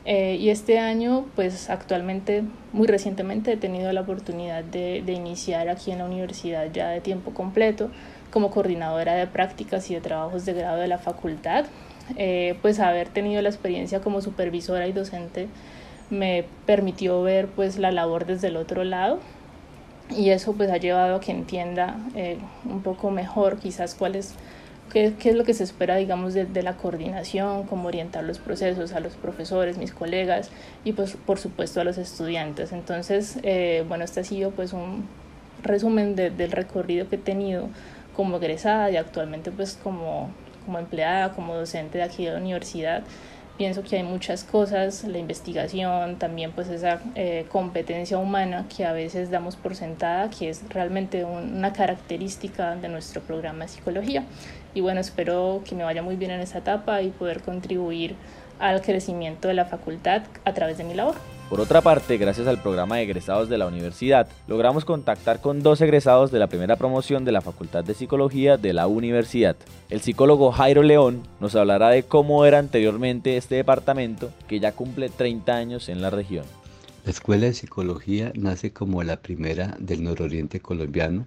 Eh, 0.06 0.36
y 0.40 0.48
este 0.48 0.78
año, 0.78 1.26
pues 1.36 1.68
actualmente, 1.68 2.42
muy 2.72 2.86
recientemente, 2.86 3.52
he 3.52 3.56
tenido 3.58 3.92
la 3.92 4.00
oportunidad 4.00 4.64
de, 4.64 5.02
de 5.04 5.12
iniciar 5.12 5.68
aquí 5.68 5.90
en 5.90 5.98
la 5.98 6.06
universidad 6.06 6.72
ya 6.72 6.88
de 6.88 7.02
tiempo 7.02 7.34
completo 7.34 7.90
como 8.30 8.50
coordinadora 8.50 9.14
de 9.14 9.26
prácticas 9.26 9.90
y 9.90 9.94
de 9.94 10.00
trabajos 10.00 10.44
de 10.44 10.54
grado 10.54 10.78
de 10.78 10.88
la 10.88 10.98
facultad. 10.98 11.66
Eh, 12.16 12.56
pues 12.62 12.80
haber 12.80 13.08
tenido 13.08 13.40
la 13.42 13.48
experiencia 13.48 14.00
como 14.00 14.20
supervisora 14.20 14.88
y 14.88 14.92
docente 14.92 15.48
me 16.10 16.44
permitió 16.66 17.22
ver 17.22 17.46
pues 17.46 17.78
la 17.78 17.92
labor 17.92 18.26
desde 18.26 18.48
el 18.48 18.56
otro 18.56 18.82
lado 18.82 19.20
y 20.10 20.30
eso 20.30 20.54
pues 20.54 20.70
ha 20.70 20.76
llevado 20.76 21.16
a 21.16 21.20
que 21.20 21.30
entienda 21.30 21.96
eh, 22.16 22.38
un 22.64 22.82
poco 22.82 23.10
mejor 23.10 23.58
quizás 23.58 23.94
cuál 23.94 24.16
es 24.16 24.34
qué, 24.92 25.14
qué, 25.18 25.30
es 25.30 25.36
lo 25.36 25.44
que 25.44 25.54
se 25.54 25.62
espera 25.62 25.96
digamos 25.96 26.34
de, 26.34 26.46
de, 26.46 26.62
la 26.62 26.76
coordinación, 26.76 27.64
cómo 27.64 27.88
orientar 27.88 28.24
los 28.24 28.38
procesos 28.38 28.92
a 28.92 28.98
los 28.98 29.14
profesores, 29.14 29.78
mis 29.78 29.92
colegas 29.92 30.50
y 30.84 30.92
pues 30.92 31.16
por 31.24 31.38
supuesto 31.38 31.80
a 31.80 31.84
los 31.84 31.96
estudiantes. 31.96 32.72
Entonces, 32.72 33.38
eh, 33.44 33.84
bueno, 33.86 34.02
este 34.04 34.20
ha 34.20 34.24
sido 34.24 34.50
pues 34.50 34.72
un 34.72 35.04
resumen 35.62 36.16
de, 36.16 36.30
del 36.30 36.50
recorrido 36.50 37.08
que 37.08 37.16
he 37.16 37.18
tenido 37.20 37.68
como 38.14 38.36
egresada 38.36 38.90
y 38.90 38.96
actualmente 38.96 39.50
pues 39.50 39.78
como, 39.82 40.30
como 40.64 40.78
empleada, 40.78 41.32
como 41.32 41.54
docente 41.54 41.98
de 41.98 42.04
aquí 42.04 42.24
de 42.24 42.32
la 42.32 42.38
universidad, 42.38 43.02
pienso 43.60 43.82
que 43.82 43.96
hay 43.96 44.02
muchas 44.02 44.42
cosas, 44.42 45.04
la 45.04 45.18
investigación, 45.18 46.16
también 46.16 46.52
pues 46.52 46.68
esa 46.68 46.98
eh, 47.14 47.44
competencia 47.50 48.16
humana 48.16 48.64
que 48.74 48.86
a 48.86 48.92
veces 48.92 49.30
damos 49.30 49.56
por 49.56 49.74
sentada, 49.74 50.30
que 50.30 50.48
es 50.48 50.62
realmente 50.70 51.24
una 51.24 51.74
característica 51.74 52.74
de 52.76 52.88
nuestro 52.88 53.20
programa 53.20 53.66
de 53.66 53.68
psicología. 53.68 54.24
Y 54.72 54.80
bueno, 54.80 55.00
espero 55.00 55.62
que 55.68 55.74
me 55.74 55.84
vaya 55.84 56.02
muy 56.02 56.16
bien 56.16 56.30
en 56.30 56.40
esta 56.40 56.56
etapa 56.56 57.02
y 57.02 57.10
poder 57.10 57.42
contribuir 57.42 58.16
al 58.58 58.80
crecimiento 58.80 59.48
de 59.48 59.54
la 59.54 59.66
facultad 59.66 60.22
a 60.46 60.54
través 60.54 60.78
de 60.78 60.84
mi 60.84 60.94
labor. 60.94 61.16
Por 61.50 61.60
otra 61.60 61.80
parte, 61.80 62.16
gracias 62.16 62.46
al 62.46 62.62
programa 62.62 62.98
de 62.98 63.02
egresados 63.02 63.48
de 63.48 63.58
la 63.58 63.66
universidad, 63.66 64.28
logramos 64.46 64.84
contactar 64.84 65.40
con 65.40 65.64
dos 65.64 65.80
egresados 65.80 66.30
de 66.30 66.38
la 66.38 66.46
primera 66.46 66.76
promoción 66.76 67.24
de 67.24 67.32
la 67.32 67.40
Facultad 67.40 67.82
de 67.82 67.94
Psicología 67.94 68.56
de 68.56 68.72
la 68.72 68.86
universidad. 68.86 69.56
El 69.88 70.00
psicólogo 70.00 70.52
Jairo 70.52 70.84
León 70.84 71.24
nos 71.40 71.56
hablará 71.56 71.88
de 71.88 72.04
cómo 72.04 72.44
era 72.44 72.60
anteriormente 72.60 73.36
este 73.36 73.56
departamento 73.56 74.30
que 74.46 74.60
ya 74.60 74.70
cumple 74.70 75.08
30 75.08 75.52
años 75.52 75.88
en 75.88 76.00
la 76.00 76.10
región. 76.10 76.44
La 77.04 77.10
Escuela 77.10 77.46
de 77.46 77.54
Psicología 77.54 78.30
nace 78.36 78.72
como 78.72 79.02
la 79.02 79.16
primera 79.16 79.76
del 79.80 80.04
nororiente 80.04 80.60
colombiano 80.60 81.26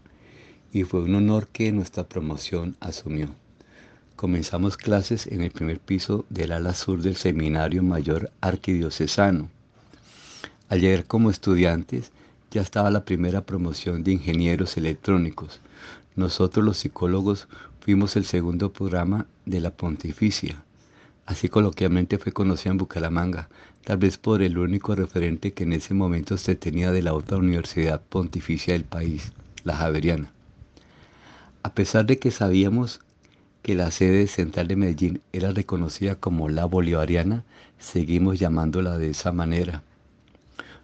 y 0.72 0.84
fue 0.84 1.02
un 1.02 1.16
honor 1.16 1.50
que 1.50 1.70
nuestra 1.74 2.06
promoción 2.06 2.78
asumió. 2.80 3.28
Comenzamos 4.16 4.78
clases 4.78 5.28
en 5.28 5.42
el 5.42 5.52
primer 5.52 5.82
piso 5.82 6.24
del 6.30 6.54
ala 6.54 6.76
sur 6.76 7.02
del 7.02 7.18
Seminario 7.18 7.84
Mayor 7.84 8.32
Arquidiocesano 8.40 9.50
Ayer 10.74 11.06
como 11.06 11.30
estudiantes 11.30 12.12
ya 12.50 12.62
estaba 12.62 12.90
la 12.90 13.06
primera 13.06 13.42
promoción 13.46 14.04
de 14.04 14.14
ingenieros 14.14 14.76
electrónicos, 14.76 15.62
Nosotros 16.16 16.66
los 16.66 16.78
psicólogos 16.78 17.48
fuimos 17.80 18.16
el 18.16 18.26
segundo 18.26 18.74
programa 18.74 19.28
de 19.46 19.60
la 19.60 19.70
pontificia. 19.70 20.64
Así 21.28 21.48
coloquialmente 21.48 22.18
fue 22.18 22.32
conocida 22.32 22.72
en 22.72 22.80
Bucaramanga, 22.80 23.50
tal 23.84 23.98
vez 24.00 24.18
por 24.18 24.42
el 24.42 24.58
único 24.58 24.96
referente 24.96 25.54
que 25.54 25.62
en 25.64 25.74
ese 25.74 25.94
momento 25.94 26.38
se 26.38 26.56
tenía 26.56 26.92
de 26.92 27.04
la 27.04 27.14
otra 27.14 27.38
universidad 27.38 28.02
pontificia 28.02 28.74
del 28.74 28.84
país, 28.84 29.32
la 29.64 29.76
Javeriana. 29.76 30.32
A 31.62 31.76
pesar 31.76 32.08
de 32.08 32.18
que 32.18 32.32
sabíamos 32.32 33.00
que 33.62 33.76
la 33.76 33.92
sede 33.92 34.26
central 34.26 34.70
de 34.70 34.76
Medellín 34.76 35.22
era 35.34 35.52
reconocida 35.52 36.16
como 36.16 36.50
la 36.50 36.66
Bolivariana, 36.66 37.44
seguimos 37.78 38.40
llamándola 38.40 38.98
de 38.98 39.12
esa 39.12 39.32
manera. 39.32 39.84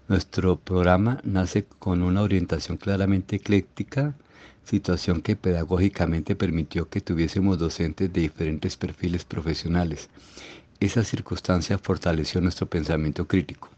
Nuestro 0.10 0.56
programa 0.56 1.20
nace 1.24 1.68
con 1.78 2.02
una 2.02 2.24
orientación 2.24 2.78
claramente 2.78 3.36
ecléctica, 3.36 4.16
situación 4.64 5.22
que 5.22 5.36
pedagógicamente 5.36 6.36
permitió 6.36 6.90
que 6.90 7.00
tuviésemos 7.00 7.60
docentes 7.60 8.12
de 8.12 8.22
diferentes 8.22 8.76
perfiles 8.76 9.24
profesionales. 9.24 10.10
Esa 10.80 11.04
circunstancia 11.04 11.78
fortaleció 11.78 12.42
nuestro 12.42 12.66
pensamiento 12.66 13.28
crítico. 13.28 13.70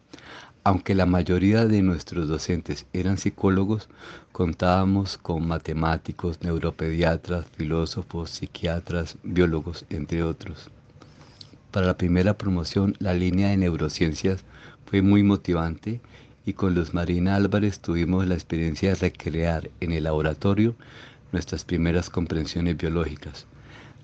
Aunque 0.63 0.95
la 0.95 1.05
mayoría 1.05 1.65
de 1.65 1.81
nuestros 1.81 2.29
docentes 2.29 2.85
eran 2.93 3.17
psicólogos, 3.17 3.89
contábamos 4.31 5.17
con 5.17 5.45
matemáticos, 5.45 6.41
neuropediatras, 6.43 7.45
filósofos, 7.57 8.29
psiquiatras, 8.29 9.17
biólogos, 9.23 9.85
entre 9.89 10.23
otros. 10.23 10.69
Para 11.71 11.87
la 11.87 11.97
primera 11.97 12.37
promoción, 12.37 12.95
la 12.99 13.13
línea 13.13 13.49
de 13.49 13.57
neurociencias 13.57 14.45
fue 14.91 15.01
muy 15.01 15.23
motivante 15.23 16.01
y 16.45 16.51
con 16.51 16.75
Luz 16.75 16.93
Marina 16.93 17.37
Álvarez 17.37 17.79
tuvimos 17.79 18.27
la 18.27 18.33
experiencia 18.33 18.89
de 18.89 18.95
recrear 18.95 19.71
en 19.79 19.93
el 19.93 20.03
laboratorio 20.03 20.75
nuestras 21.31 21.63
primeras 21.63 22.09
comprensiones 22.09 22.75
biológicas. 22.75 23.45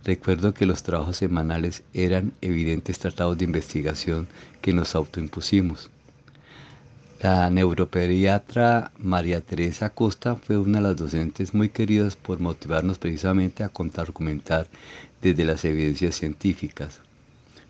Recuerdo 0.06 0.54
que 0.54 0.66
los 0.66 0.84
trabajos 0.84 1.18
semanales 1.18 1.84
eran 1.94 2.32
evidentes 2.40 3.00
tratados 3.00 3.38
de 3.38 3.44
investigación 3.44 4.30
que 4.62 4.72
nos 4.72 4.96
autoimpusimos. 4.96 5.90
La 7.20 7.50
neuropediatra 7.50 8.94
María 8.98 9.42
Teresa 9.42 9.90
Costa 9.90 10.38
fue 10.38 10.58
una 10.58 10.78
de 10.78 10.84
las 10.84 10.96
docentes 10.96 11.54
muy 11.54 11.68
queridas 11.68 12.16
por 12.16 12.40
motivarnos 12.40 12.98
precisamente 12.98 13.66
a 13.66 13.70
contraargumentar 13.70 14.68
desde 15.22 15.44
las 15.44 15.66
evidencias 15.66 16.16
científicas. 16.16 17.02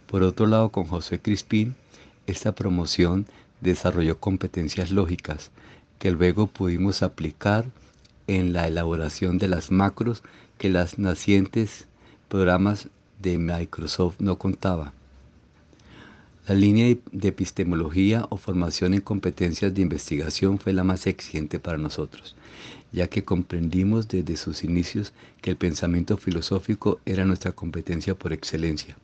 Por 0.06 0.22
otro 0.22 0.46
lado, 0.46 0.70
con 0.70 0.86
José 0.86 1.20
Crispín, 1.20 1.76
esta 2.28 2.54
promoción 2.54 3.26
desarrolló 3.62 4.20
competencias 4.20 4.92
lógicas 4.92 5.50
que 5.98 6.12
luego 6.12 6.48
pudimos 6.48 7.02
aplicar 7.02 7.66
en 8.28 8.54
la 8.54 8.68
elaboración 8.68 9.38
de 9.38 9.48
las 9.48 9.72
macros 9.72 10.22
que 10.58 10.70
las 10.70 11.00
nacientes 11.00 11.88
programas 12.28 12.90
de 13.22 13.38
Microsoft 13.38 14.16
no 14.20 14.38
contaban. 14.38 14.92
La 16.48 16.56
línea 16.56 16.96
de 17.12 17.28
epistemología 17.28 18.26
o 18.30 18.38
formación 18.38 18.94
en 18.94 19.02
competencias 19.02 19.74
de 19.74 19.82
investigación 19.82 20.60
fue 20.60 20.72
la 20.72 20.84
más 20.84 21.08
exigente 21.08 21.60
para 21.60 21.78
nosotros, 21.78 22.36
ya 22.92 23.08
que 23.08 23.26
comprendimos 23.26 24.08
desde 24.08 24.38
sus 24.38 24.64
inicios 24.64 25.14
que 25.42 25.50
el 25.50 25.58
pensamiento 25.58 26.16
filosófico 26.18 27.00
era 27.06 27.26
nuestra 27.26 27.52
competencia 27.52 28.16
por 28.16 28.32
excelencia. 28.32 28.96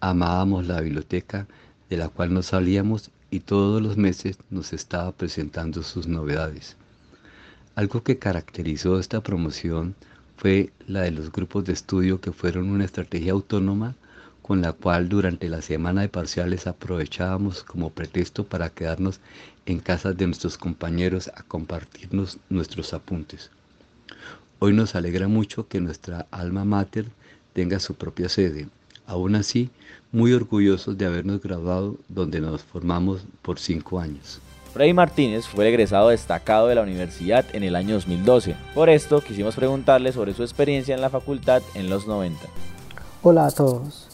Amábamos 0.00 0.66
la 0.66 0.80
biblioteca 0.80 1.46
de 1.92 1.98
la 1.98 2.08
cual 2.08 2.32
nos 2.32 2.46
salíamos 2.46 3.10
y 3.30 3.40
todos 3.40 3.82
los 3.82 3.98
meses 3.98 4.38
nos 4.48 4.72
estaba 4.72 5.12
presentando 5.12 5.82
sus 5.82 6.06
novedades. 6.06 6.74
Algo 7.74 8.02
que 8.02 8.18
caracterizó 8.18 8.98
esta 8.98 9.20
promoción 9.20 9.94
fue 10.38 10.72
la 10.86 11.02
de 11.02 11.10
los 11.10 11.30
grupos 11.30 11.66
de 11.66 11.74
estudio 11.74 12.18
que 12.18 12.32
fueron 12.32 12.70
una 12.70 12.86
estrategia 12.86 13.32
autónoma 13.32 13.94
con 14.40 14.62
la 14.62 14.72
cual 14.72 15.10
durante 15.10 15.50
la 15.50 15.60
semana 15.60 16.00
de 16.00 16.08
parciales 16.08 16.66
aprovechábamos 16.66 17.62
como 17.62 17.90
pretexto 17.90 18.46
para 18.46 18.70
quedarnos 18.70 19.20
en 19.66 19.78
casa 19.78 20.14
de 20.14 20.26
nuestros 20.26 20.56
compañeros 20.56 21.30
a 21.34 21.42
compartirnos 21.42 22.38
nuestros 22.48 22.94
apuntes. 22.94 23.50
Hoy 24.60 24.72
nos 24.72 24.94
alegra 24.94 25.28
mucho 25.28 25.68
que 25.68 25.82
nuestra 25.82 26.26
alma 26.30 26.64
mater 26.64 27.04
tenga 27.52 27.78
su 27.80 27.96
propia 27.96 28.30
sede. 28.30 28.68
Aún 29.06 29.34
así, 29.34 29.70
muy 30.12 30.34
orgullosos 30.34 30.96
de 30.98 31.06
habernos 31.06 31.40
graduado 31.40 31.96
donde 32.08 32.40
nos 32.40 32.62
formamos 32.62 33.24
por 33.40 33.58
cinco 33.58 33.98
años. 33.98 34.40
Freddy 34.74 34.92
Martínez 34.92 35.46
fue 35.46 35.68
egresado 35.68 36.10
destacado 36.10 36.66
de 36.66 36.74
la 36.74 36.82
universidad 36.82 37.44
en 37.52 37.62
el 37.62 37.74
año 37.74 37.94
2012. 37.94 38.54
Por 38.74 38.88
esto 38.88 39.20
quisimos 39.20 39.56
preguntarle 39.56 40.12
sobre 40.12 40.34
su 40.34 40.42
experiencia 40.42 40.94
en 40.94 41.00
la 41.00 41.10
facultad 41.10 41.62
en 41.74 41.90
los 41.90 42.06
90. 42.06 42.38
Hola 43.22 43.46
a 43.46 43.50
todos. 43.50 44.08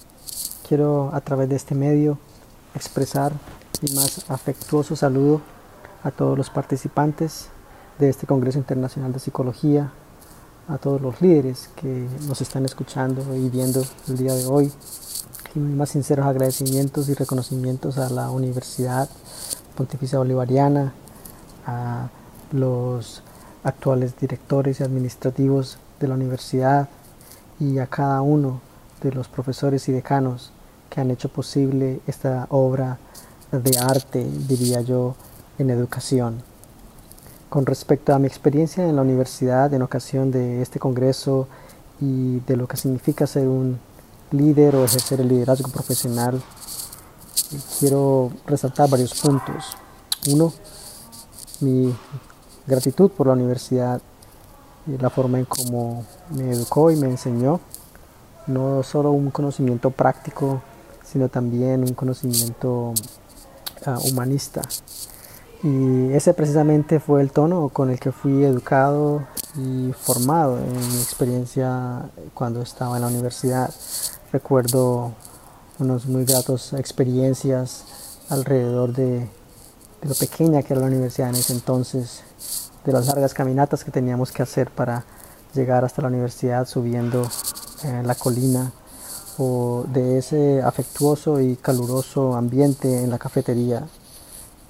Quiero 0.69 1.11
a 1.13 1.21
través 1.21 1.49
de 1.49 1.57
este 1.57 1.75
medio 1.75 2.19
expresar 2.75 3.33
mi 3.83 3.95
más 3.95 4.29
afectuoso 4.31 4.97
saludo 4.97 5.41
a 6.03 6.11
todos 6.11 6.37
los 6.37 6.51
participantes 6.51 7.49
de 7.99 8.09
este 8.09 8.27
Congreso 8.27 8.59
Internacional 8.59 9.13
de 9.13 9.19
Psicología, 9.19 9.93
a 10.69 10.79
todos 10.79 11.01
los 11.01 11.21
líderes 11.21 11.71
que 11.77 12.07
nos 12.27 12.41
están 12.41 12.65
escuchando 12.65 13.35
y 13.37 13.49
viendo 13.49 13.83
el 14.09 14.17
día 14.17 14.35
de 14.35 14.47
hoy. 14.47 14.73
Mis 15.55 15.75
más 15.77 15.89
sinceros 15.89 16.27
agradecimientos 16.27 17.09
y 17.09 17.15
reconocimientos 17.15 17.97
a 17.97 18.11
la 18.11 18.31
Universidad 18.31 19.09
Pontificia 19.77 20.19
Bolivariana, 20.19 20.93
a 21.67 22.09
los 22.53 23.23
actuales 23.65 24.15
directores 24.21 24.81
y 24.81 24.83
administrativos 24.85 25.79
de 26.01 26.09
la 26.09 26.15
universidad 26.15 26.91
y 27.59 27.79
a 27.79 27.87
cada 27.87 28.21
uno 28.21 28.61
de 29.03 29.11
los 29.13 29.29
profesores 29.29 29.89
y 29.89 29.93
decanos 29.93 30.53
que 30.91 31.01
han 31.01 31.11
hecho 31.11 31.31
posible 31.31 32.01
esta 32.07 32.47
obra 32.51 32.99
de 33.51 33.79
arte, 33.79 34.31
diría 34.49 34.83
yo, 34.83 35.15
en 35.59 35.71
educación. 35.71 36.43
Con 37.49 37.65
respecto 37.65 38.15
a 38.15 38.19
mi 38.19 38.27
experiencia 38.27 38.87
en 38.87 38.97
la 38.97 39.03
universidad 39.03 39.73
en 39.73 39.81
ocasión 39.81 40.31
de 40.31 40.61
este 40.61 40.79
congreso 40.79 41.49
y 42.03 42.41
de 42.41 42.57
lo 42.57 42.69
que 42.69 42.77
significa 42.77 43.27
ser 43.27 43.49
un 43.49 43.88
líder 44.31 44.77
o 44.77 44.85
ejercer 44.85 45.21
el 45.21 45.29
liderazgo 45.29 45.71
profesional, 45.71 46.41
quiero 47.79 48.31
resaltar 48.47 48.89
varios 48.89 49.15
puntos. 49.15 49.77
Uno, 50.29 50.53
mi 51.61 51.95
gratitud 52.67 53.11
por 53.11 53.27
la 53.27 53.33
universidad, 53.35 54.01
y 54.89 54.97
la 54.97 55.11
forma 55.11 55.39
en 55.39 55.45
cómo 55.45 56.05
me 56.31 56.51
educó 56.51 56.91
y 56.91 56.97
me 56.97 57.09
enseñó, 57.09 57.61
no 58.47 58.83
solo 58.83 59.13
un 59.13 59.31
conocimiento 59.31 59.91
práctico, 59.91 60.63
sino 61.05 61.29
también 61.29 61.83
un 61.83 61.95
conocimiento 61.95 62.95
ah, 63.85 63.99
humanista. 64.11 64.63
Y 65.63 66.13
ese 66.13 66.35
precisamente 66.35 67.01
fue 67.01 67.21
el 67.21 67.33
tono 67.33 67.69
con 67.69 67.91
el 67.91 67.99
que 67.99 68.13
fui 68.13 68.45
educado 68.45 69.27
y 69.57 69.93
formado 69.93 70.59
en 70.59 70.73
mi 70.73 71.01
experiencia 71.01 72.11
cuando 72.33 72.63
estaba 72.63 72.97
en 72.97 73.03
la 73.03 73.09
universidad. 73.09 73.71
Recuerdo 74.31 75.13
unas 75.79 76.05
muy 76.05 76.27
gratas 76.27 76.75
experiencias 76.75 77.85
alrededor 78.29 78.93
de, 78.93 79.21
de, 79.21 80.09
lo 80.09 80.15
pequeña 80.15 80.63
que 80.63 80.75
era 80.75 80.83
la 80.83 80.89
universidad 80.89 81.31
en 81.31 81.37
ese 81.37 81.55
entonces, 81.55 82.23
de 82.85 82.93
las 82.93 83.07
largas 83.07 83.33
caminatas 83.33 83.85
que 83.85 83.91
teníamos 83.91 84.31
que 84.31 84.43
hacer 84.43 84.71
para 84.71 85.05
llegar 85.55 85.83
hasta 85.83 86.03
la 86.03 86.09
universidad 86.09 86.69
subiendo 86.69 87.27
eh, 87.85 88.03
la 88.05 88.15
colina 88.15 88.71
o 89.39 89.87
de 89.89 90.19
ese 90.19 90.61
afectuoso 90.63 91.41
y 91.41 91.57
caluroso 91.57 92.35
ambiente 92.35 93.03
en 93.03 93.09
la 93.09 93.19
cafetería. 93.19 93.87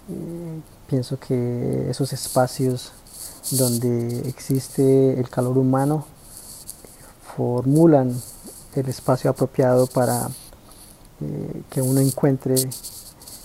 Eh, 0.09 0.61
pienso 0.87 1.19
que 1.19 1.91
esos 1.91 2.13
espacios 2.13 2.93
donde 3.51 4.21
existe 4.29 5.19
el 5.19 5.29
calor 5.31 5.59
humano 5.59 6.05
formulan 7.37 8.15
el 8.75 8.89
espacio 8.89 9.31
apropiado 9.31 9.87
para 9.87 10.29
eh, 11.21 11.63
que 11.71 11.83
uno 11.83 12.01
encuentre 12.01 12.57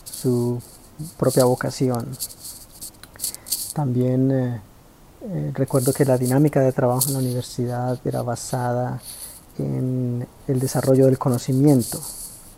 su 0.03 0.61
propia 1.17 1.45
vocación. 1.45 2.07
También 3.73 4.31
eh, 4.31 5.51
recuerdo 5.53 5.93
que 5.93 6.05
la 6.05 6.17
dinámica 6.17 6.59
de 6.59 6.71
trabajo 6.71 7.07
en 7.07 7.13
la 7.13 7.19
universidad 7.19 7.99
era 8.05 8.21
basada 8.21 9.01
en 9.57 10.27
el 10.47 10.59
desarrollo 10.59 11.05
del 11.05 11.17
conocimiento, 11.17 11.99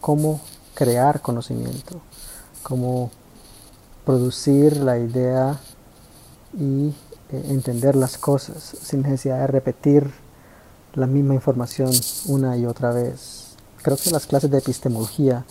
cómo 0.01 0.41
crear 0.73 1.21
conocimiento, 1.21 2.01
cómo 2.63 3.11
producir 4.05 4.77
la 4.77 4.97
idea 4.97 5.59
y 6.57 6.89
eh, 7.31 7.45
entender 7.49 7.95
las 7.95 8.17
cosas 8.17 8.77
sin 8.81 9.01
necesidad 9.01 9.39
de 9.39 9.47
repetir 9.47 10.11
la 10.95 11.07
misma 11.07 11.33
información 11.35 11.91
una 12.27 12.57
y 12.57 12.65
otra 12.65 12.91
vez. 12.91 13.55
Creo 13.81 13.97
que 13.97 14.09
las 14.11 14.25
clases 14.25 14.49
de 14.49 14.57
epistemología 14.57 15.45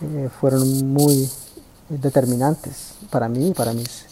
eh, 0.00 0.30
fueron 0.40 0.92
muy 0.92 1.28
determinantes 1.88 2.94
para 3.10 3.28
mí 3.28 3.48
y 3.48 3.54
para 3.54 3.72
mis 3.72 4.06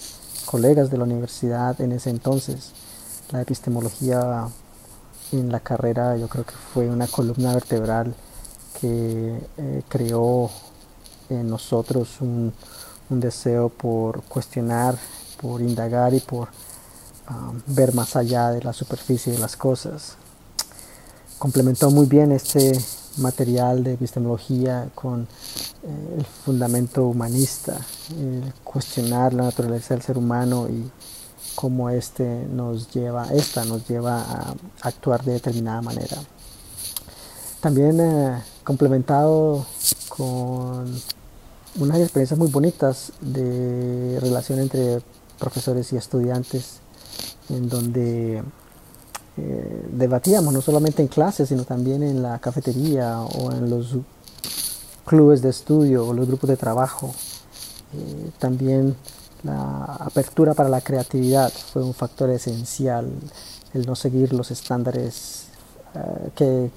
colegas 0.44 0.90
de 0.90 0.98
la 0.98 1.04
universidad 1.04 1.80
en 1.80 1.92
ese 1.92 2.10
entonces. 2.10 2.72
La 3.32 3.42
epistemología 3.42 4.48
en 5.32 5.50
la 5.50 5.60
carrera 5.60 6.16
yo 6.16 6.28
creo 6.28 6.44
que 6.44 6.54
fue 6.72 6.88
una 6.88 7.06
columna 7.06 7.52
vertebral 7.52 8.14
que 8.80 9.40
eh, 9.56 9.82
creó 9.88 10.50
en 11.28 11.48
nosotros 11.48 12.20
un, 12.20 12.52
deseo 13.08 13.68
por 13.68 14.22
cuestionar, 14.24 14.96
por 15.40 15.62
indagar 15.62 16.12
y 16.12 16.18
por 16.18 16.48
um, 17.30 17.60
ver 17.66 17.94
más 17.94 18.16
allá 18.16 18.50
de 18.50 18.62
la 18.62 18.72
superficie 18.72 19.32
de 19.32 19.38
las 19.38 19.56
cosas. 19.56 20.16
Complementó 21.38 21.90
muy 21.90 22.06
bien 22.06 22.32
este 22.32 22.78
material 23.18 23.84
de 23.84 23.92
epistemología 23.92 24.88
con 24.94 25.22
eh, 25.22 26.16
el 26.18 26.24
fundamento 26.24 27.06
humanista, 27.06 27.78
el 28.18 28.54
cuestionar 28.64 29.34
la 29.34 29.44
naturaleza 29.44 29.92
del 29.92 30.02
ser 30.02 30.16
humano 30.16 30.66
y 30.68 30.90
cómo 31.54 31.90
este 31.90 32.46
nos 32.46 32.90
lleva, 32.90 33.28
esta 33.34 33.66
nos 33.66 33.86
lleva 33.86 34.22
a 34.22 34.54
actuar 34.80 35.24
de 35.24 35.34
determinada 35.34 35.82
manera. 35.82 36.16
También 37.60 38.00
eh, 38.00 38.42
complementado 38.64 39.66
con 40.08 40.86
unas 41.78 41.98
experiencias 41.98 42.38
muy 42.38 42.48
bonitas 42.48 43.12
de 43.20 44.18
relación 44.22 44.58
entre 44.60 45.02
profesores 45.38 45.92
y 45.92 45.96
estudiantes, 45.96 46.78
en 47.50 47.68
donde 47.68 48.42
eh, 49.38 49.86
debatíamos 49.92 50.52
no 50.54 50.60
solamente 50.60 51.02
en 51.02 51.08
clases, 51.08 51.48
sino 51.48 51.64
también 51.64 52.02
en 52.02 52.22
la 52.22 52.38
cafetería 52.38 53.20
o 53.20 53.52
en 53.52 53.68
los 53.68 53.96
clubes 55.04 55.42
de 55.42 55.50
estudio 55.50 56.06
o 56.06 56.12
los 56.14 56.26
grupos 56.26 56.48
de 56.48 56.56
trabajo. 56.56 57.14
Eh, 57.94 58.30
también 58.38 58.96
la 59.42 59.84
apertura 60.00 60.54
para 60.54 60.68
la 60.68 60.80
creatividad 60.80 61.52
fue 61.52 61.82
un 61.82 61.94
factor 61.94 62.30
esencial, 62.30 63.10
el 63.74 63.86
no 63.86 63.94
seguir 63.94 64.32
los 64.32 64.50
estándares 64.50 65.48
eh, 65.94 66.30
que 66.34 66.70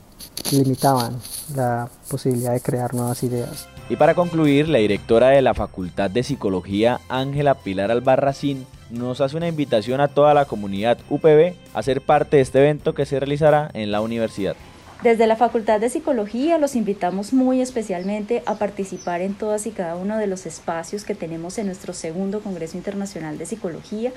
limitaban 0.52 1.15
la 1.56 1.89
posibilidad 2.10 2.52
de 2.54 2.62
crear 2.62 2.93
nuevas 2.93 3.24
ideas. 3.24 3.67
Y 3.89 3.95
para 3.95 4.13
concluir, 4.13 4.67
la 4.69 4.78
directora 4.78 5.30
de 5.30 5.41
la 5.41 5.54
Facultad 5.54 6.12
de 6.12 6.22
Psicología, 6.24 7.00
Ángela 7.10 7.56
Pilar 7.56 7.89
Albarracín, 7.89 8.67
nos 8.89 9.21
hace 9.21 9.38
una 9.38 9.47
invitación 9.47 10.02
a 10.02 10.08
toda 10.08 10.34
la 10.34 10.45
comunidad 10.45 10.97
UPB 11.10 11.54
a 11.73 11.84
ser 11.84 12.02
parte 12.02 12.38
de 12.38 12.41
este 12.41 12.60
evento 12.60 12.93
que 12.93 13.06
se 13.06 13.19
realizará 13.19 13.69
en 13.73 13.91
la 13.91 14.02
universidad. 14.02 14.56
Desde 15.04 15.28
la 15.28 15.38
Facultad 15.38 15.80
de 15.80 15.89
Psicología 15.89 16.58
los 16.58 16.75
invitamos 16.75 17.32
muy 17.32 17.62
especialmente 17.62 18.43
a 18.45 18.56
participar 18.56 19.21
en 19.21 19.34
todas 19.34 19.65
y 19.65 19.71
cada 19.71 19.95
uno 19.95 20.17
de 20.17 20.28
los 20.28 20.45
espacios 20.45 21.06
que 21.06 21.15
tenemos 21.15 21.58
en 21.58 21.67
nuestro 21.67 21.93
segundo 21.93 22.41
Congreso 22.41 22.75
Internacional 22.75 23.38
de 23.38 23.45
Psicología 23.45 24.12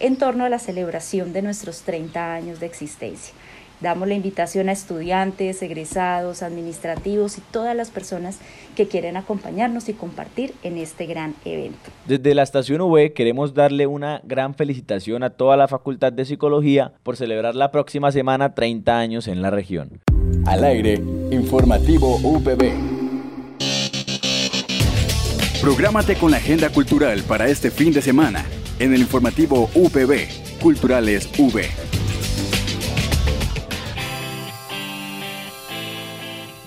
en 0.00 0.16
torno 0.16 0.46
a 0.46 0.48
la 0.48 0.58
celebración 0.58 1.34
de 1.34 1.42
nuestros 1.42 1.82
30 1.82 2.32
años 2.32 2.60
de 2.60 2.66
existencia. 2.66 3.34
Damos 3.82 4.06
la 4.06 4.14
invitación 4.14 4.68
a 4.68 4.72
estudiantes, 4.72 5.60
egresados, 5.60 6.44
administrativos 6.44 7.36
y 7.38 7.40
todas 7.40 7.74
las 7.74 7.90
personas 7.90 8.38
que 8.76 8.86
quieren 8.86 9.16
acompañarnos 9.16 9.88
y 9.88 9.92
compartir 9.92 10.54
en 10.62 10.78
este 10.78 11.06
gran 11.06 11.34
evento. 11.44 11.90
Desde 12.06 12.32
la 12.36 12.44
estación 12.44 12.80
V 12.80 13.12
queremos 13.12 13.54
darle 13.54 13.88
una 13.88 14.20
gran 14.22 14.54
felicitación 14.54 15.24
a 15.24 15.30
toda 15.30 15.56
la 15.56 15.66
Facultad 15.66 16.12
de 16.12 16.24
Psicología 16.24 16.92
por 17.02 17.16
celebrar 17.16 17.56
la 17.56 17.72
próxima 17.72 18.12
semana 18.12 18.54
30 18.54 18.96
años 18.96 19.26
en 19.26 19.42
la 19.42 19.50
región. 19.50 20.00
Al 20.46 20.62
aire, 20.62 21.02
informativo 21.32 22.18
UPB. 22.22 22.72
Prográmate 25.60 26.14
con 26.14 26.30
la 26.30 26.36
agenda 26.36 26.68
cultural 26.70 27.22
para 27.24 27.48
este 27.48 27.72
fin 27.72 27.92
de 27.92 28.02
semana 28.02 28.44
en 28.78 28.94
el 28.94 29.00
informativo 29.00 29.68
UPB, 29.74 30.60
Culturales 30.60 31.28
V. 31.36 31.91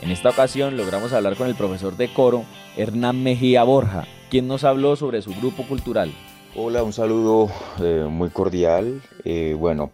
En 0.05 0.11
esta 0.11 0.29
ocasión 0.29 0.77
logramos 0.77 1.11
hablar 1.13 1.35
con 1.35 1.47
el 1.47 1.55
profesor 1.55 1.97
de 1.97 2.13
coro, 2.13 2.45
Hernán 2.77 3.23
Mejía 3.23 3.63
Borja, 3.63 4.05
quien 4.29 4.47
nos 4.47 4.63
habló 4.63 4.95
sobre 4.95 5.23
su 5.23 5.33
grupo 5.33 5.63
cultural. 5.63 6.13
Hola, 6.55 6.83
un 6.83 6.93
saludo 6.93 7.49
eh, 7.79 8.05
muy 8.07 8.29
cordial. 8.29 9.01
Eh, 9.23 9.55
bueno, 9.57 9.89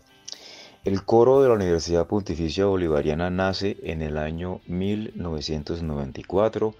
el 0.83 1.05
coro 1.05 1.41
de 1.41 1.47
la 1.47 1.55
Universidad 1.55 2.07
Pontificia 2.07 2.65
Bolivariana 2.65 3.29
nace 3.29 3.77
en 3.83 4.01
el 4.01 4.17
año 4.17 4.59
1994 4.67 6.75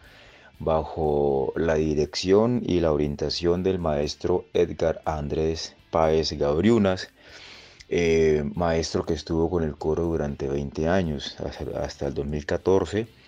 bajo 0.59 1.53
la 1.55 1.75
dirección 1.75 2.61
y 2.65 2.81
la 2.81 2.91
orientación 2.91 3.63
del 3.63 3.79
maestro 3.79 4.43
Edgar 4.53 5.01
Andrés 5.05 5.77
Páez 5.89 6.33
Gabriunas, 6.33 7.07
eh, 7.87 8.43
maestro 8.55 9.05
que 9.05 9.13
estuvo 9.13 9.49
con 9.49 9.63
el 9.63 9.77
coro 9.77 10.03
durante 10.03 10.49
20 10.49 10.89
años, 10.89 11.37
hasta 11.39 12.07
el 12.07 12.13
2014 12.13 13.20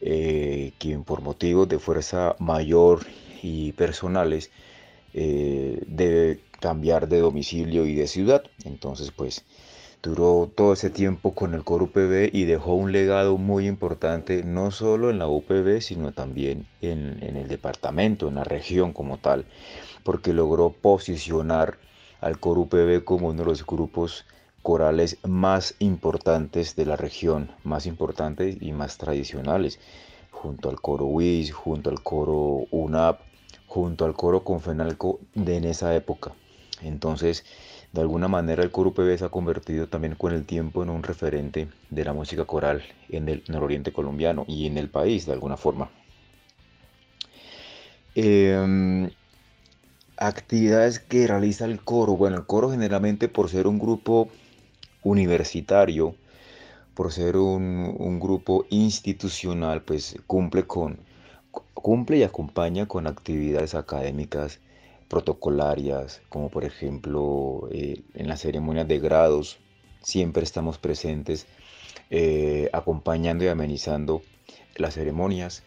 eh, 0.00 0.72
quien 0.78 1.04
por 1.04 1.22
motivos 1.22 1.68
de 1.68 1.78
fuerza 1.78 2.36
mayor 2.38 3.06
y 3.42 3.72
personales 3.72 4.50
eh, 5.12 5.82
debe 5.86 6.40
cambiar 6.60 7.08
de 7.08 7.20
domicilio 7.20 7.86
y 7.86 7.94
de 7.94 8.06
ciudad. 8.06 8.42
Entonces, 8.64 9.10
pues 9.10 9.44
duró 10.02 10.50
todo 10.54 10.72
ese 10.72 10.90
tiempo 10.90 11.34
con 11.34 11.54
el 11.54 11.64
coro 11.64 11.84
UPB 11.86 12.30
y 12.32 12.44
dejó 12.44 12.74
un 12.74 12.92
legado 12.92 13.36
muy 13.36 13.66
importante, 13.66 14.42
no 14.44 14.70
solo 14.70 15.10
en 15.10 15.18
la 15.18 15.28
UPB, 15.28 15.80
sino 15.80 16.12
también 16.12 16.66
en, 16.80 17.18
el 17.22 17.48
departamento, 17.48 18.28
en 18.28 18.36
la 18.36 18.44
región 18.44 18.92
como 18.92 19.18
tal, 19.18 19.44
porque 20.02 20.32
logró 20.32 20.70
posicionar 20.70 21.78
al 22.20 22.38
coro 22.38 22.62
UPB 22.62 23.04
como 23.04 23.28
uno 23.28 23.42
de 23.42 23.48
los 23.48 23.66
grupos 23.66 24.24
corales 24.62 25.18
más 25.26 25.74
importantes 25.78 26.76
de 26.76 26.86
la 26.86 26.96
región, 26.96 27.50
más 27.64 27.86
importantes 27.86 28.56
y 28.60 28.72
más 28.72 28.98
tradicionales, 28.98 29.78
junto 30.30 30.68
al 30.68 30.80
coro 30.80 31.06
WIS, 31.06 31.52
junto 31.52 31.90
al 31.90 32.02
coro 32.02 32.66
UNAP, 32.70 33.20
junto 33.66 34.04
al 34.04 34.14
coro 34.14 34.44
Confenalco 34.44 35.20
de 35.34 35.56
en 35.56 35.64
esa 35.64 35.94
época. 35.94 36.32
Entonces, 36.82 37.44
de 37.92 38.00
alguna 38.00 38.28
manera 38.28 38.62
el 38.62 38.70
coro 38.70 38.90
UPB 38.90 39.18
se 39.18 39.24
ha 39.24 39.28
convertido 39.28 39.88
también 39.88 40.14
con 40.14 40.32
el 40.32 40.44
tiempo 40.44 40.82
en 40.82 40.90
un 40.90 41.02
referente 41.02 41.68
de 41.90 42.04
la 42.04 42.12
música 42.12 42.44
coral 42.44 42.82
en 43.08 43.28
el 43.28 43.44
nororiente 43.48 43.92
colombiano 43.92 44.44
y 44.46 44.66
en 44.66 44.78
el 44.78 44.88
país 44.88 45.26
de 45.26 45.32
alguna 45.32 45.56
forma. 45.56 45.90
Em, 48.14 49.10
actividades 50.16 51.00
que 51.00 51.26
realiza 51.26 51.64
el 51.64 51.80
coro. 51.80 52.16
Bueno, 52.16 52.36
el 52.36 52.46
coro 52.46 52.70
generalmente 52.70 53.28
por 53.28 53.48
ser 53.48 53.66
un 53.66 53.78
grupo 53.78 54.28
universitario, 55.02 56.14
por 56.94 57.12
ser 57.12 57.36
un, 57.36 58.20
grupo 58.20 58.66
institucional, 58.70 59.82
pues 59.82 60.16
cumple 60.26 60.66
con 60.66 60.98
cumple 61.74 62.18
y 62.18 62.22
acompaña 62.22 62.86
con 62.86 63.06
actividades 63.06 63.74
académicas 63.74 64.60
protocolarias, 65.08 66.20
como 66.28 66.50
por 66.50 66.64
ejemplo 66.64 67.68
eh, 67.72 68.02
en 68.14 68.28
las 68.28 68.42
ceremonias 68.42 68.86
de 68.86 69.00
grados, 69.00 69.58
siempre 70.02 70.42
estamos 70.44 70.78
presentes 70.78 71.46
eh, 72.10 72.68
acompañando 72.72 73.44
y 73.44 73.48
amenizando 73.48 74.22
las 74.76 74.94
ceremonias. 74.94 75.62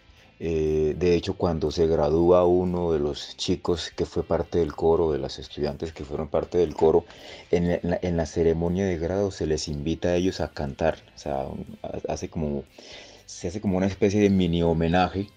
Eh, 0.45 0.93
de 0.97 1.15
hecho, 1.15 1.35
cuando 1.37 1.71
se 1.71 1.87
gradúa 1.87 2.43
uno 2.43 2.91
de 2.91 2.99
los 2.99 3.37
chicos 3.37 3.91
que 3.95 4.05
fue 4.05 4.23
parte 4.23 4.57
del 4.59 4.73
coro, 4.75 5.13
de 5.13 5.17
las 5.17 5.39
estudiantes 5.39 5.93
que 5.93 6.03
fueron 6.03 6.27
parte 6.27 6.57
del 6.57 6.75
coro, 6.75 7.05
en 7.49 7.79
la, 7.81 8.25
ceremonia 8.25 8.85
de 8.85 8.97
grado 8.97 9.31
se 9.31 9.45
les 9.45 9.69
invita 9.69 10.09
a 10.09 10.15
ellos 10.17 10.41
a 10.41 10.49
cantar. 10.49 10.97
O 11.15 11.17
sea, 11.17 11.45
hace 12.09 12.27
como, 12.27 12.65
se 13.25 13.47
hace 13.47 13.61
como 13.61 13.77
una 13.77 13.87
especie 13.87 14.19
de 14.19 14.29
mini 14.29 14.61
homenaje 14.63 15.29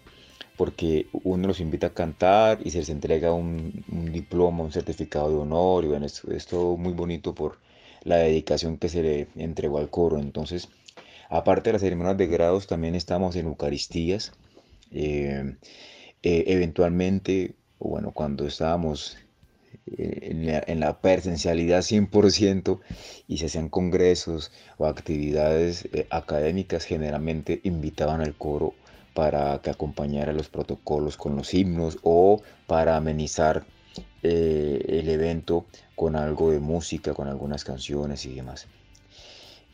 porque 0.56 1.06
uno 1.22 1.46
los 1.46 1.60
invita 1.60 1.88
a 1.88 1.94
cantar 1.94 2.58
y 2.64 2.72
se 2.72 2.78
les 2.78 2.88
entrega 2.88 3.32
un, 3.32 3.84
diploma, 4.12 4.64
un 4.64 4.72
certificado 4.72 5.30
de 5.30 5.36
honor 5.36 5.84
y 5.84 5.88
bueno, 5.88 6.06
es 6.06 6.46
todo 6.48 6.76
muy 6.76 6.94
bonito 6.94 7.32
por 7.32 7.58
la 8.02 8.16
dedicación 8.16 8.76
que 8.76 8.88
se 8.88 9.02
le 9.02 9.28
entregó 9.36 9.78
al 9.78 9.88
coro. 9.88 10.18
Entonces, 10.18 10.68
aparte 11.28 11.68
de 11.68 11.74
las 11.74 11.82
ceremonias 11.82 12.16
de 12.16 12.26
grados, 12.26 12.66
también 12.66 12.96
estamos 12.96 13.36
en 13.36 13.46
Eucaristías, 13.46 14.32
eh, 14.90 15.56
eh, 16.22 16.44
eventualmente, 16.46 17.54
bueno, 17.78 18.12
cuando 18.12 18.46
estábamos 18.46 19.18
eh, 19.86 20.64
en 20.66 20.80
la, 20.80 21.00
presencialidad 21.00 21.80
100% 21.82 22.80
y 23.28 23.38
se 23.38 23.46
hacían 23.46 23.68
congresos 23.68 24.52
o 24.78 24.86
actividades 24.86 25.88
académicas, 26.10 26.84
generalmente 26.84 27.60
invitaban 27.64 28.20
al 28.20 28.34
coro 28.34 28.74
para 29.14 29.60
que 29.62 29.70
acompañara 29.70 30.32
los 30.32 30.48
protocolos 30.48 31.16
con 31.16 31.36
los 31.36 31.54
himnos 31.54 31.98
o 32.02 32.42
para 32.66 32.96
amenizar 32.96 33.64
el 34.22 35.08
evento 35.08 35.66
con 35.94 36.16
algo 36.16 36.50
de 36.50 36.58
música, 36.58 37.14
con 37.14 37.28
algunas 37.28 37.64
canciones 37.64 38.26
y 38.26 38.34
demás. 38.34 38.66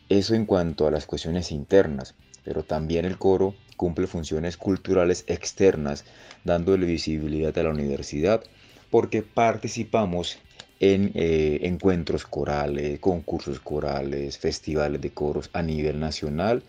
Eso 0.08 0.34
en 0.34 0.46
cuanto 0.46 0.86
a 0.86 0.90
las 0.90 1.06
cuestiones 1.06 1.50
internas, 1.50 2.14
pero 2.44 2.62
también 2.62 3.04
el 3.04 3.18
coro 3.18 3.54
cumple 3.82 4.06
funciones 4.06 4.56
culturales 4.56 5.24
externas, 5.26 6.04
dándole 6.44 6.86
visibilidad 6.86 7.58
a 7.58 7.64
la 7.64 7.70
universidad, 7.70 8.44
porque 8.90 9.22
participamos 9.22 10.38
en 10.78 11.10
eh, 11.14 11.58
encuentros 11.62 12.24
corales, 12.24 13.00
concursos 13.00 13.58
corales, 13.58 14.38
festivales 14.38 15.00
de 15.00 15.10
coros 15.10 15.50
a 15.52 15.62
nivel 15.62 15.98
nacional 15.98 16.62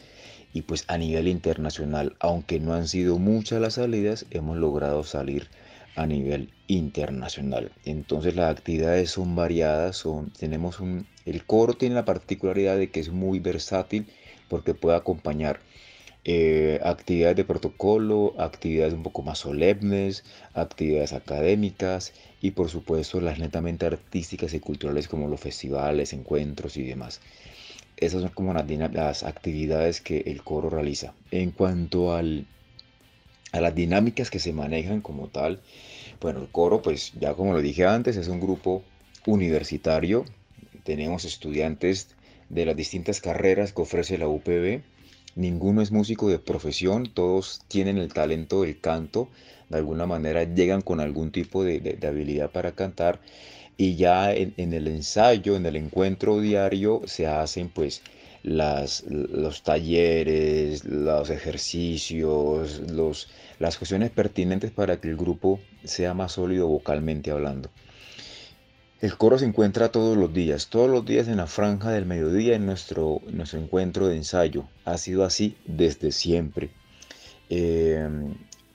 y 0.54 0.64
pues 0.64 0.86
a 0.88 0.98
nivel 0.98 1.28
internacional, 1.28 2.16
aunque 2.20 2.60
no 2.60 2.74
han 2.74 2.88
sido 2.88 3.20
muchas 3.20 3.62
las 3.62 3.76
salidas, 3.76 4.26
hemos 4.32 4.58
logrado 4.58 5.04
salir 5.04 5.50
a 5.96 6.08
nivel 6.08 6.50
internacional. 6.66 7.72
Entonces 7.86 8.36
las 8.36 8.50
actividades 8.50 9.12
son 9.12 9.36
variadas, 9.36 9.98
son, 9.98 10.32
tenemos 10.32 10.80
un, 10.80 11.06
el 11.28 11.46
coro 11.46 11.76
tiene 11.76 11.94
la 11.94 12.06
particularidad 12.06 12.76
de 12.76 12.90
que 12.90 13.02
es 13.02 13.10
muy 13.10 13.38
versátil 13.40 14.08
porque 14.50 14.74
puede 14.74 14.98
acompañar 14.98 15.60
eh, 16.26 16.80
actividades 16.84 17.36
de 17.36 17.44
protocolo, 17.44 18.34
actividades 18.38 18.94
un 18.94 19.04
poco 19.04 19.24
más 19.24 19.40
solemnes, 19.40 20.24
actividades 20.54 21.14
académicas 21.14 22.14
y 22.42 22.52
por 22.52 22.70
supuesto 22.70 23.20
las 23.22 23.40
netamente 23.40 23.86
artísticas 23.86 24.54
y 24.54 24.60
culturales 24.60 25.08
como 25.08 25.28
los 25.28 25.40
festivales, 25.42 26.14
encuentros 26.14 26.78
y 26.78 26.84
demás. 26.84 27.20
Esas 27.98 28.22
son 28.22 28.32
como 28.32 28.54
las, 28.54 28.66
las 28.94 29.24
actividades 29.24 30.02
que 30.02 30.20
el 30.28 30.44
coro 30.44 30.70
realiza. 30.70 31.14
En 31.32 31.52
cuanto 31.52 32.14
al, 32.14 32.46
a 33.52 33.62
las 33.62 33.76
dinámicas 33.76 34.30
que 34.30 34.40
se 34.40 34.54
manejan 34.54 35.02
como 35.02 35.28
tal, 35.30 35.62
bueno, 36.22 36.42
el 36.42 36.50
coro, 36.50 36.82
pues 36.82 37.12
ya 37.20 37.34
como 37.34 37.54
lo 37.54 37.62
dije 37.62 37.86
antes, 37.86 38.18
es 38.18 38.28
un 38.30 38.40
grupo 38.40 38.84
universitario. 39.26 40.26
Tenemos 40.84 41.26
estudiantes 41.26 42.16
de 42.50 42.66
las 42.66 42.76
distintas 42.76 43.22
carreras 43.22 43.74
que 43.74 43.82
ofrece 43.82 44.18
la 44.18 44.28
UPB. 44.28 44.84
Ninguno 45.36 45.82
es 45.82 45.92
músico 45.92 46.30
de 46.30 46.40
profesión, 46.40 47.10
todos 47.14 47.62
tienen 47.68 47.98
el 47.98 48.14
talento 48.14 48.62
del 48.62 48.80
canto, 48.80 49.30
de 49.70 49.78
alguna 49.78 50.06
manera 50.06 50.44
llegan 50.44 50.82
con 50.82 51.00
algún 51.00 51.32
tipo 51.32 51.64
de 51.64 51.98
habilidad 52.08 52.52
para 52.52 52.74
cantar 52.74 53.20
y 53.78 53.96
ya 53.96 54.34
en, 54.34 54.74
el 54.74 54.88
ensayo, 54.88 55.56
en 55.56 55.66
el 55.66 55.76
encuentro 55.76 56.40
diario, 56.40 57.02
se 57.06 57.28
hacen 57.28 57.70
pues 57.70 58.02
los 58.44 59.64
talleres, 59.64 60.86
los 60.86 61.30
ejercicios, 61.30 62.82
los, 62.92 63.30
las 63.60 63.78
cuestiones 63.78 64.12
pertinentes 64.12 64.72
para 64.72 65.00
que 65.00 65.10
el 65.10 65.18
grupo 65.18 65.60
sea 65.84 66.14
más 66.14 66.34
sólido 66.34 66.68
vocalmente 66.68 67.32
hablando. 67.32 67.70
El 69.04 69.18
coro 69.18 69.38
se 69.38 69.44
encuentra 69.44 69.92
todos 69.92 70.16
los 70.16 70.34
días, 70.34 70.68
todos 70.68 70.90
los 70.90 71.06
días 71.06 71.28
en 71.28 71.36
la 71.36 71.46
franja 71.46 71.92
del 71.92 72.06
mediodía 72.06 72.56
en 72.56 72.66
nuestro, 72.66 73.20
nuestro 73.28 73.60
encuentro 73.60 74.08
de 74.08 74.16
ensayo. 74.16 74.64
Ha 74.86 74.98
sido 74.98 75.26
así 75.26 75.58
desde 75.66 76.14
siempre. 76.14 76.70
Eh, 77.50 78.08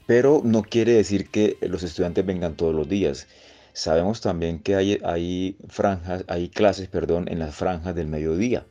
pero 0.07 0.43
no 0.45 0.61
quiere 0.65 0.93
decir 0.93 1.31
que 1.31 1.57
los 1.63 1.83
estudiantes 1.83 2.27
vengan 2.27 2.57
todos 2.57 2.75
los 2.75 2.87
días. 2.87 3.27
Sabemos 3.73 4.21
también 4.21 4.59
que 4.59 4.75
hay, 4.77 5.01
hay 5.03 5.57
franjas, 5.67 6.27
hay 6.29 6.51
clases, 6.51 6.89
perdón, 6.89 7.29
en 7.31 7.39
las 7.39 7.55
franjas 7.55 7.95
del 7.95 8.09
mediodía. 8.09 8.67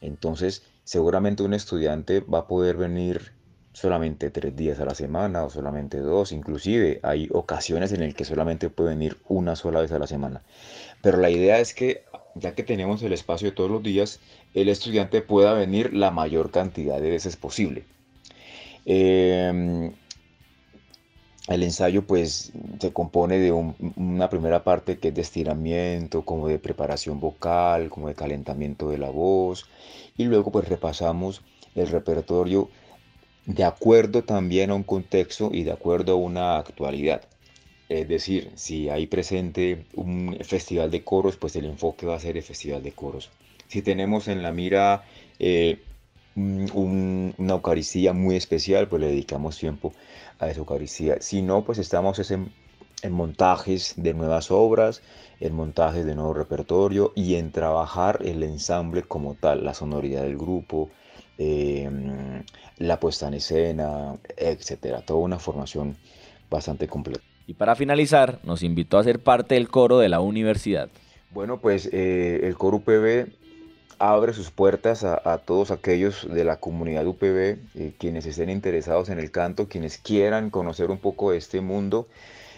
Entonces, 0.00 0.62
seguramente 0.84 1.42
un 1.42 1.52
estudiante 1.52 2.20
va 2.20 2.38
a 2.38 2.46
poder 2.46 2.78
venir 2.78 3.32
solamente 3.72 4.30
tres 4.30 4.54
días 4.54 4.80
a 4.80 4.84
la 4.84 4.94
semana 4.94 5.44
o 5.44 5.50
solamente 5.50 5.98
dos, 5.98 6.32
inclusive 6.32 7.00
hay 7.02 7.28
ocasiones 7.32 7.92
en 7.92 8.00
las 8.00 8.14
que 8.14 8.24
solamente 8.24 8.70
puede 8.70 8.90
venir 8.90 9.18
una 9.28 9.56
sola 9.56 9.80
vez 9.80 9.92
a 9.92 9.98
la 9.98 10.06
semana. 10.06 10.42
Pero 11.00 11.18
la 11.18 11.30
idea 11.30 11.58
es 11.58 11.74
que, 11.74 12.04
ya 12.34 12.54
que 12.54 12.62
tenemos 12.62 13.02
el 13.02 13.12
espacio 13.12 13.50
de 13.50 13.56
todos 13.56 13.70
los 13.70 13.82
días, 13.82 14.20
el 14.54 14.68
estudiante 14.68 15.22
pueda 15.22 15.54
venir 15.54 15.94
la 15.94 16.10
mayor 16.10 16.50
cantidad 16.50 17.00
de 17.00 17.10
veces 17.10 17.36
posible. 17.36 17.84
Eh, 18.84 19.92
el 21.48 21.64
ensayo 21.64 22.06
pues 22.06 22.52
se 22.78 22.92
compone 22.92 23.38
de 23.38 23.50
una 23.50 24.30
primera 24.30 24.62
parte 24.62 24.98
que 24.98 25.08
es 25.08 25.14
de 25.14 25.22
estiramiento, 25.22 26.24
como 26.24 26.46
de 26.46 26.58
preparación 26.60 27.18
vocal, 27.18 27.90
como 27.90 28.08
de 28.08 28.14
calentamiento 28.14 28.90
de 28.90 28.98
la 28.98 29.10
voz 29.10 29.66
y 30.16 30.24
luego 30.24 30.52
pues 30.52 30.68
repasamos 30.68 31.42
el 31.74 31.88
repertorio 31.88 32.68
de 33.46 33.64
acuerdo 33.64 34.22
también 34.22 34.70
a 34.70 34.74
un 34.74 34.84
contexto 34.84 35.50
y 35.52 35.64
de 35.64 35.72
acuerdo 35.72 36.12
a 36.12 36.16
una 36.16 36.58
actualidad. 36.58 37.22
Es 37.88 38.08
decir, 38.08 38.52
si 38.54 38.88
hay 38.88 39.06
presente 39.06 39.84
un 39.94 40.38
festival 40.42 40.90
de 40.90 41.04
coros, 41.04 41.36
pues 41.36 41.56
el 41.56 41.66
enfoque 41.66 42.06
va 42.06 42.16
a 42.16 42.20
ser 42.20 42.36
el 42.36 42.42
festival 42.42 42.82
de 42.82 42.92
coros. 42.92 43.30
Si 43.68 43.82
tenemos 43.82 44.28
en 44.28 44.42
la 44.42 44.52
mira 44.52 45.04
eh, 45.38 45.78
una 46.36 47.54
Eucaristía 47.54 48.12
muy 48.12 48.36
especial, 48.36 48.88
pues 48.88 49.00
le 49.00 49.08
dedicamos 49.08 49.58
tiempo 49.58 49.92
a 50.38 50.48
esa 50.48 50.60
Eucaristía. 50.60 51.20
Si 51.20 51.42
no, 51.42 51.64
pues 51.64 51.78
estamos 51.78 52.30
en, 52.30 52.52
montajes 53.10 53.94
de 53.96 54.14
nuevas 54.14 54.50
obras, 54.50 55.02
en 55.40 55.54
montajes 55.54 56.06
de 56.06 56.14
nuevo 56.14 56.34
repertorio 56.34 57.12
y 57.16 57.34
en 57.34 57.50
trabajar 57.50 58.20
el 58.24 58.42
ensamble 58.42 59.02
como 59.02 59.34
tal, 59.34 59.64
la 59.64 59.74
sonoridad 59.74 60.22
del 60.22 60.38
grupo, 60.38 60.88
em, 61.38 62.42
la 62.78 63.00
puesta 63.00 63.28
en 63.28 63.34
escena, 63.34 64.16
etcétera. 64.36 65.02
Toda 65.02 65.20
una 65.20 65.38
formación 65.38 65.96
bastante 66.50 66.86
completa. 66.88 67.22
Y 67.46 67.54
para 67.54 67.74
finalizar, 67.74 68.38
nos 68.44 68.62
invitó 68.62 68.98
a 68.98 69.04
ser 69.04 69.20
parte 69.20 69.56
del 69.56 69.68
coro 69.68 69.98
de 69.98 70.08
la 70.08 70.20
universidad. 70.20 70.88
Bueno, 71.30 71.60
pues 71.60 71.88
eh, 71.92 72.40
el 72.44 72.56
coro 72.56 72.78
UPB 72.78 73.32
abre 73.98 74.32
sus 74.32 74.50
puertas 74.50 75.04
a, 75.04 75.38
todos 75.38 75.70
aquellos 75.70 76.28
de 76.28 76.44
la 76.44 76.56
comunidad 76.56 77.06
UPB, 77.06 77.58
eh, 77.74 77.92
quienes 77.98 78.26
estén 78.26 78.50
interesados 78.50 79.08
en 79.10 79.20
el 79.20 79.30
canto, 79.30 79.68
quienes 79.68 79.98
quieran 79.98 80.50
conocer 80.50 80.90
un 80.90 80.98
poco 80.98 81.30
de 81.30 81.38
este 81.38 81.60
mundo. 81.60 82.08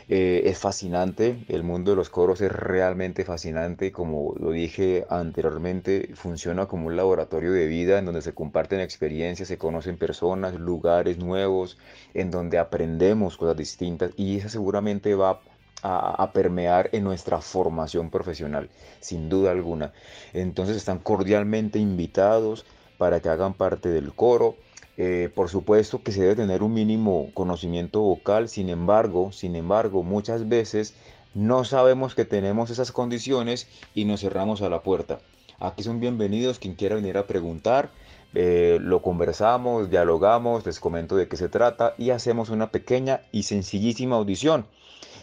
Eh, 0.09 0.43
es 0.45 0.59
fascinante, 0.59 1.45
el 1.49 1.63
mundo 1.63 1.93
de 1.93 1.97
los 1.97 2.11
coros 2.11 2.41
es 2.43 2.53
realmente 2.53 3.25
fascinante, 3.25 3.91
como 3.91 4.35
lo 4.39 4.51
dije 4.51 5.07
anteriormente, 5.09 6.11
funciona 6.15 6.67
como 6.67 6.89
un 6.89 6.97
laboratorio 6.97 7.53
de 7.53 7.67
vida 7.67 7.99
en 7.99 8.05
donde 8.05 8.21
se 8.21 8.35
comparten 8.35 8.81
experiencias, 8.81 9.49
se 9.49 9.57
conocen 9.57 9.97
personas, 9.97 10.55
lugares 10.55 11.17
nuevos, 11.19 11.79
en 12.13 12.31
donde 12.31 12.59
aprendemos 12.59 13.39
cosas 13.39 13.57
distintas 13.57 14.11
y 14.17 14.37
esa 14.37 14.51
seguramente 14.51 15.15
va 15.15 15.41
a, 15.83 16.33
permear 16.33 16.89
en 16.93 17.05
nuestra 17.05 17.41
formación 17.41 18.11
profesional, 18.11 18.71
sin 19.01 19.29
duda 19.29 19.51
alguna. 19.51 19.93
Entonces 20.33 20.77
están 20.77 20.99
cordialmente 20.99 21.79
invitados 21.79 22.65
para 22.97 23.21
que 23.21 23.29
hagan 23.29 23.55
parte 23.55 23.91
del 23.91 24.15
coro. 24.15 24.57
Eh, 24.97 25.31
por 25.35 25.49
supuesto 25.49 26.03
que 26.03 26.13
se 26.13 26.23
debe 26.23 26.37
tener 26.37 26.63
un 26.63 26.73
mínimo 26.73 27.31
conocimiento 27.35 28.01
vocal, 28.01 28.49
sin 28.49 28.69
embargo, 28.69 29.33
sin 29.33 29.57
embargo, 29.57 30.03
muchas 30.03 30.49
veces 30.49 30.95
no 31.35 31.65
sabemos 31.65 32.15
que 32.15 32.25
tenemos 32.25 32.71
esas 32.71 32.93
condiciones 32.93 33.67
y 33.95 34.05
nos 34.05 34.21
cerramos 34.21 34.63
a 34.63 34.69
la 34.69 34.83
puerta. 34.83 35.19
Aquí 35.59 35.83
son 35.83 35.99
bienvenidos 35.99 36.59
quien 36.59 36.75
quiera 36.75 36.95
venir 36.95 37.17
a 37.17 37.27
preguntar. 37.27 37.91
Eh, 38.35 38.79
lo 38.81 39.03
conversamos, 39.03 39.91
dialogamos, 39.91 40.67
les 40.67 40.81
comento 40.81 41.17
de 41.17 41.29
qué 41.29 41.37
se 41.37 41.49
trata 41.49 41.95
y 41.99 42.11
hacemos 42.11 42.51
una 42.51 42.71
pequeña 42.71 43.23
y 43.33 43.45
sencillísima 43.45 44.17
audición. 44.17 44.67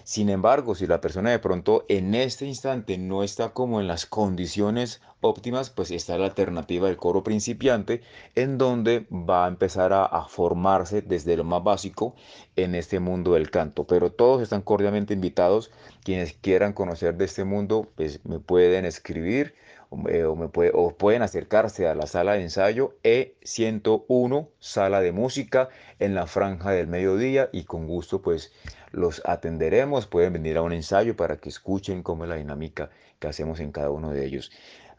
Sin 0.04 0.30
embargo, 0.30 0.76
si 0.76 0.88
la 0.88 1.02
persona 1.02 1.32
de 1.32 1.40
pronto 1.40 1.86
en 1.88 2.16
este 2.16 2.46
instante 2.46 2.98
no 2.98 3.24
está 3.24 3.50
como 3.50 3.80
en 3.80 3.88
las 3.88 4.06
condiciones 4.06 5.02
óptimas, 5.22 5.70
pues 5.70 5.92
está 5.92 6.18
la 6.18 6.26
alternativa 6.26 6.88
del 6.88 6.98
coro 6.98 7.24
principiante, 7.24 8.02
en 8.36 8.58
donde 8.58 9.06
va 9.12 9.46
a 9.46 9.48
empezar 9.48 9.94
a, 9.94 10.26
formarse 10.28 11.02
desde 11.02 11.38
lo 11.38 11.44
más 11.44 11.64
básico 11.64 12.16
en 12.56 12.76
este 12.76 13.00
mundo 13.00 13.34
del 13.34 13.52
canto. 13.52 13.86
Pero 13.86 14.12
todos 14.12 14.42
están 14.42 14.62
cordialmente 14.62 15.14
invitados. 15.14 15.72
Quienes 16.04 16.34
quieran 16.34 16.74
conocer 16.74 17.16
de 17.16 17.26
este 17.26 17.44
mundo, 17.44 17.88
pues 17.96 18.24
me 18.26 18.40
pueden 18.40 18.86
escribir 18.86 19.54
o, 19.90 19.98
me 19.98 20.50
o 20.74 20.96
pueden 20.96 21.22
acercarse 21.22 21.88
a 21.88 21.96
la 21.96 22.08
sala 22.08 22.34
de 22.34 22.44
ensayo 22.44 22.96
E101, 23.04 24.48
sala 24.60 25.02
de 25.02 25.12
música, 25.12 25.70
en 26.00 26.16
la 26.16 26.28
franja 26.28 26.72
del 26.72 26.88
mediodía 26.88 27.50
y 27.52 27.66
con 27.66 27.88
gusto 27.88 28.22
pues 28.22 28.54
los 28.92 29.22
atenderemos. 29.26 30.08
Pueden 30.08 30.34
venir 30.34 30.58
a 30.58 30.62
un 30.62 30.74
ensayo 30.74 31.16
para 31.16 31.38
que 31.38 31.50
escuchen 31.50 32.04
cómo 32.04 32.24
es 32.24 32.30
la 32.30 32.36
dinámica 32.36 32.90
que 33.20 33.28
hacemos 33.28 33.60
en 33.60 33.72
cada 33.72 33.90
uno 33.90 34.12
de 34.12 34.26
ellos. 34.26 34.52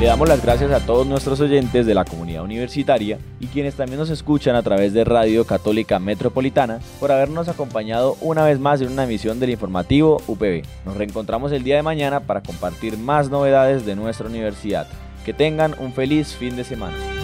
Le 0.00 0.06
damos 0.06 0.28
las 0.28 0.42
gracias 0.42 0.72
a 0.72 0.84
todos 0.84 1.06
nuestros 1.06 1.40
oyentes 1.40 1.86
de 1.86 1.94
la 1.94 2.04
comunidad 2.04 2.42
universitaria 2.42 3.18
y 3.38 3.46
quienes 3.46 3.74
también 3.74 4.00
nos 4.00 4.10
escuchan 4.10 4.56
a 4.56 4.62
través 4.62 4.92
de 4.92 5.04
Radio 5.04 5.46
Católica 5.46 6.00
Metropolitana 6.00 6.80
por 6.98 7.12
habernos 7.12 7.48
acompañado 7.48 8.16
una 8.20 8.44
vez 8.44 8.58
más 8.58 8.80
en 8.80 8.90
una 8.90 9.04
emisión 9.04 9.38
del 9.38 9.50
informativo 9.50 10.20
UPB. 10.26 10.62
Nos 10.84 10.96
reencontramos 10.96 11.52
el 11.52 11.62
día 11.62 11.76
de 11.76 11.82
mañana 11.82 12.20
para 12.20 12.42
compartir 12.42 12.98
más 12.98 13.30
novedades 13.30 13.86
de 13.86 13.94
nuestra 13.94 14.26
universidad. 14.26 14.88
Que 15.24 15.32
tengan 15.32 15.74
un 15.78 15.92
feliz 15.92 16.34
fin 16.34 16.56
de 16.56 16.64
semana. 16.64 17.23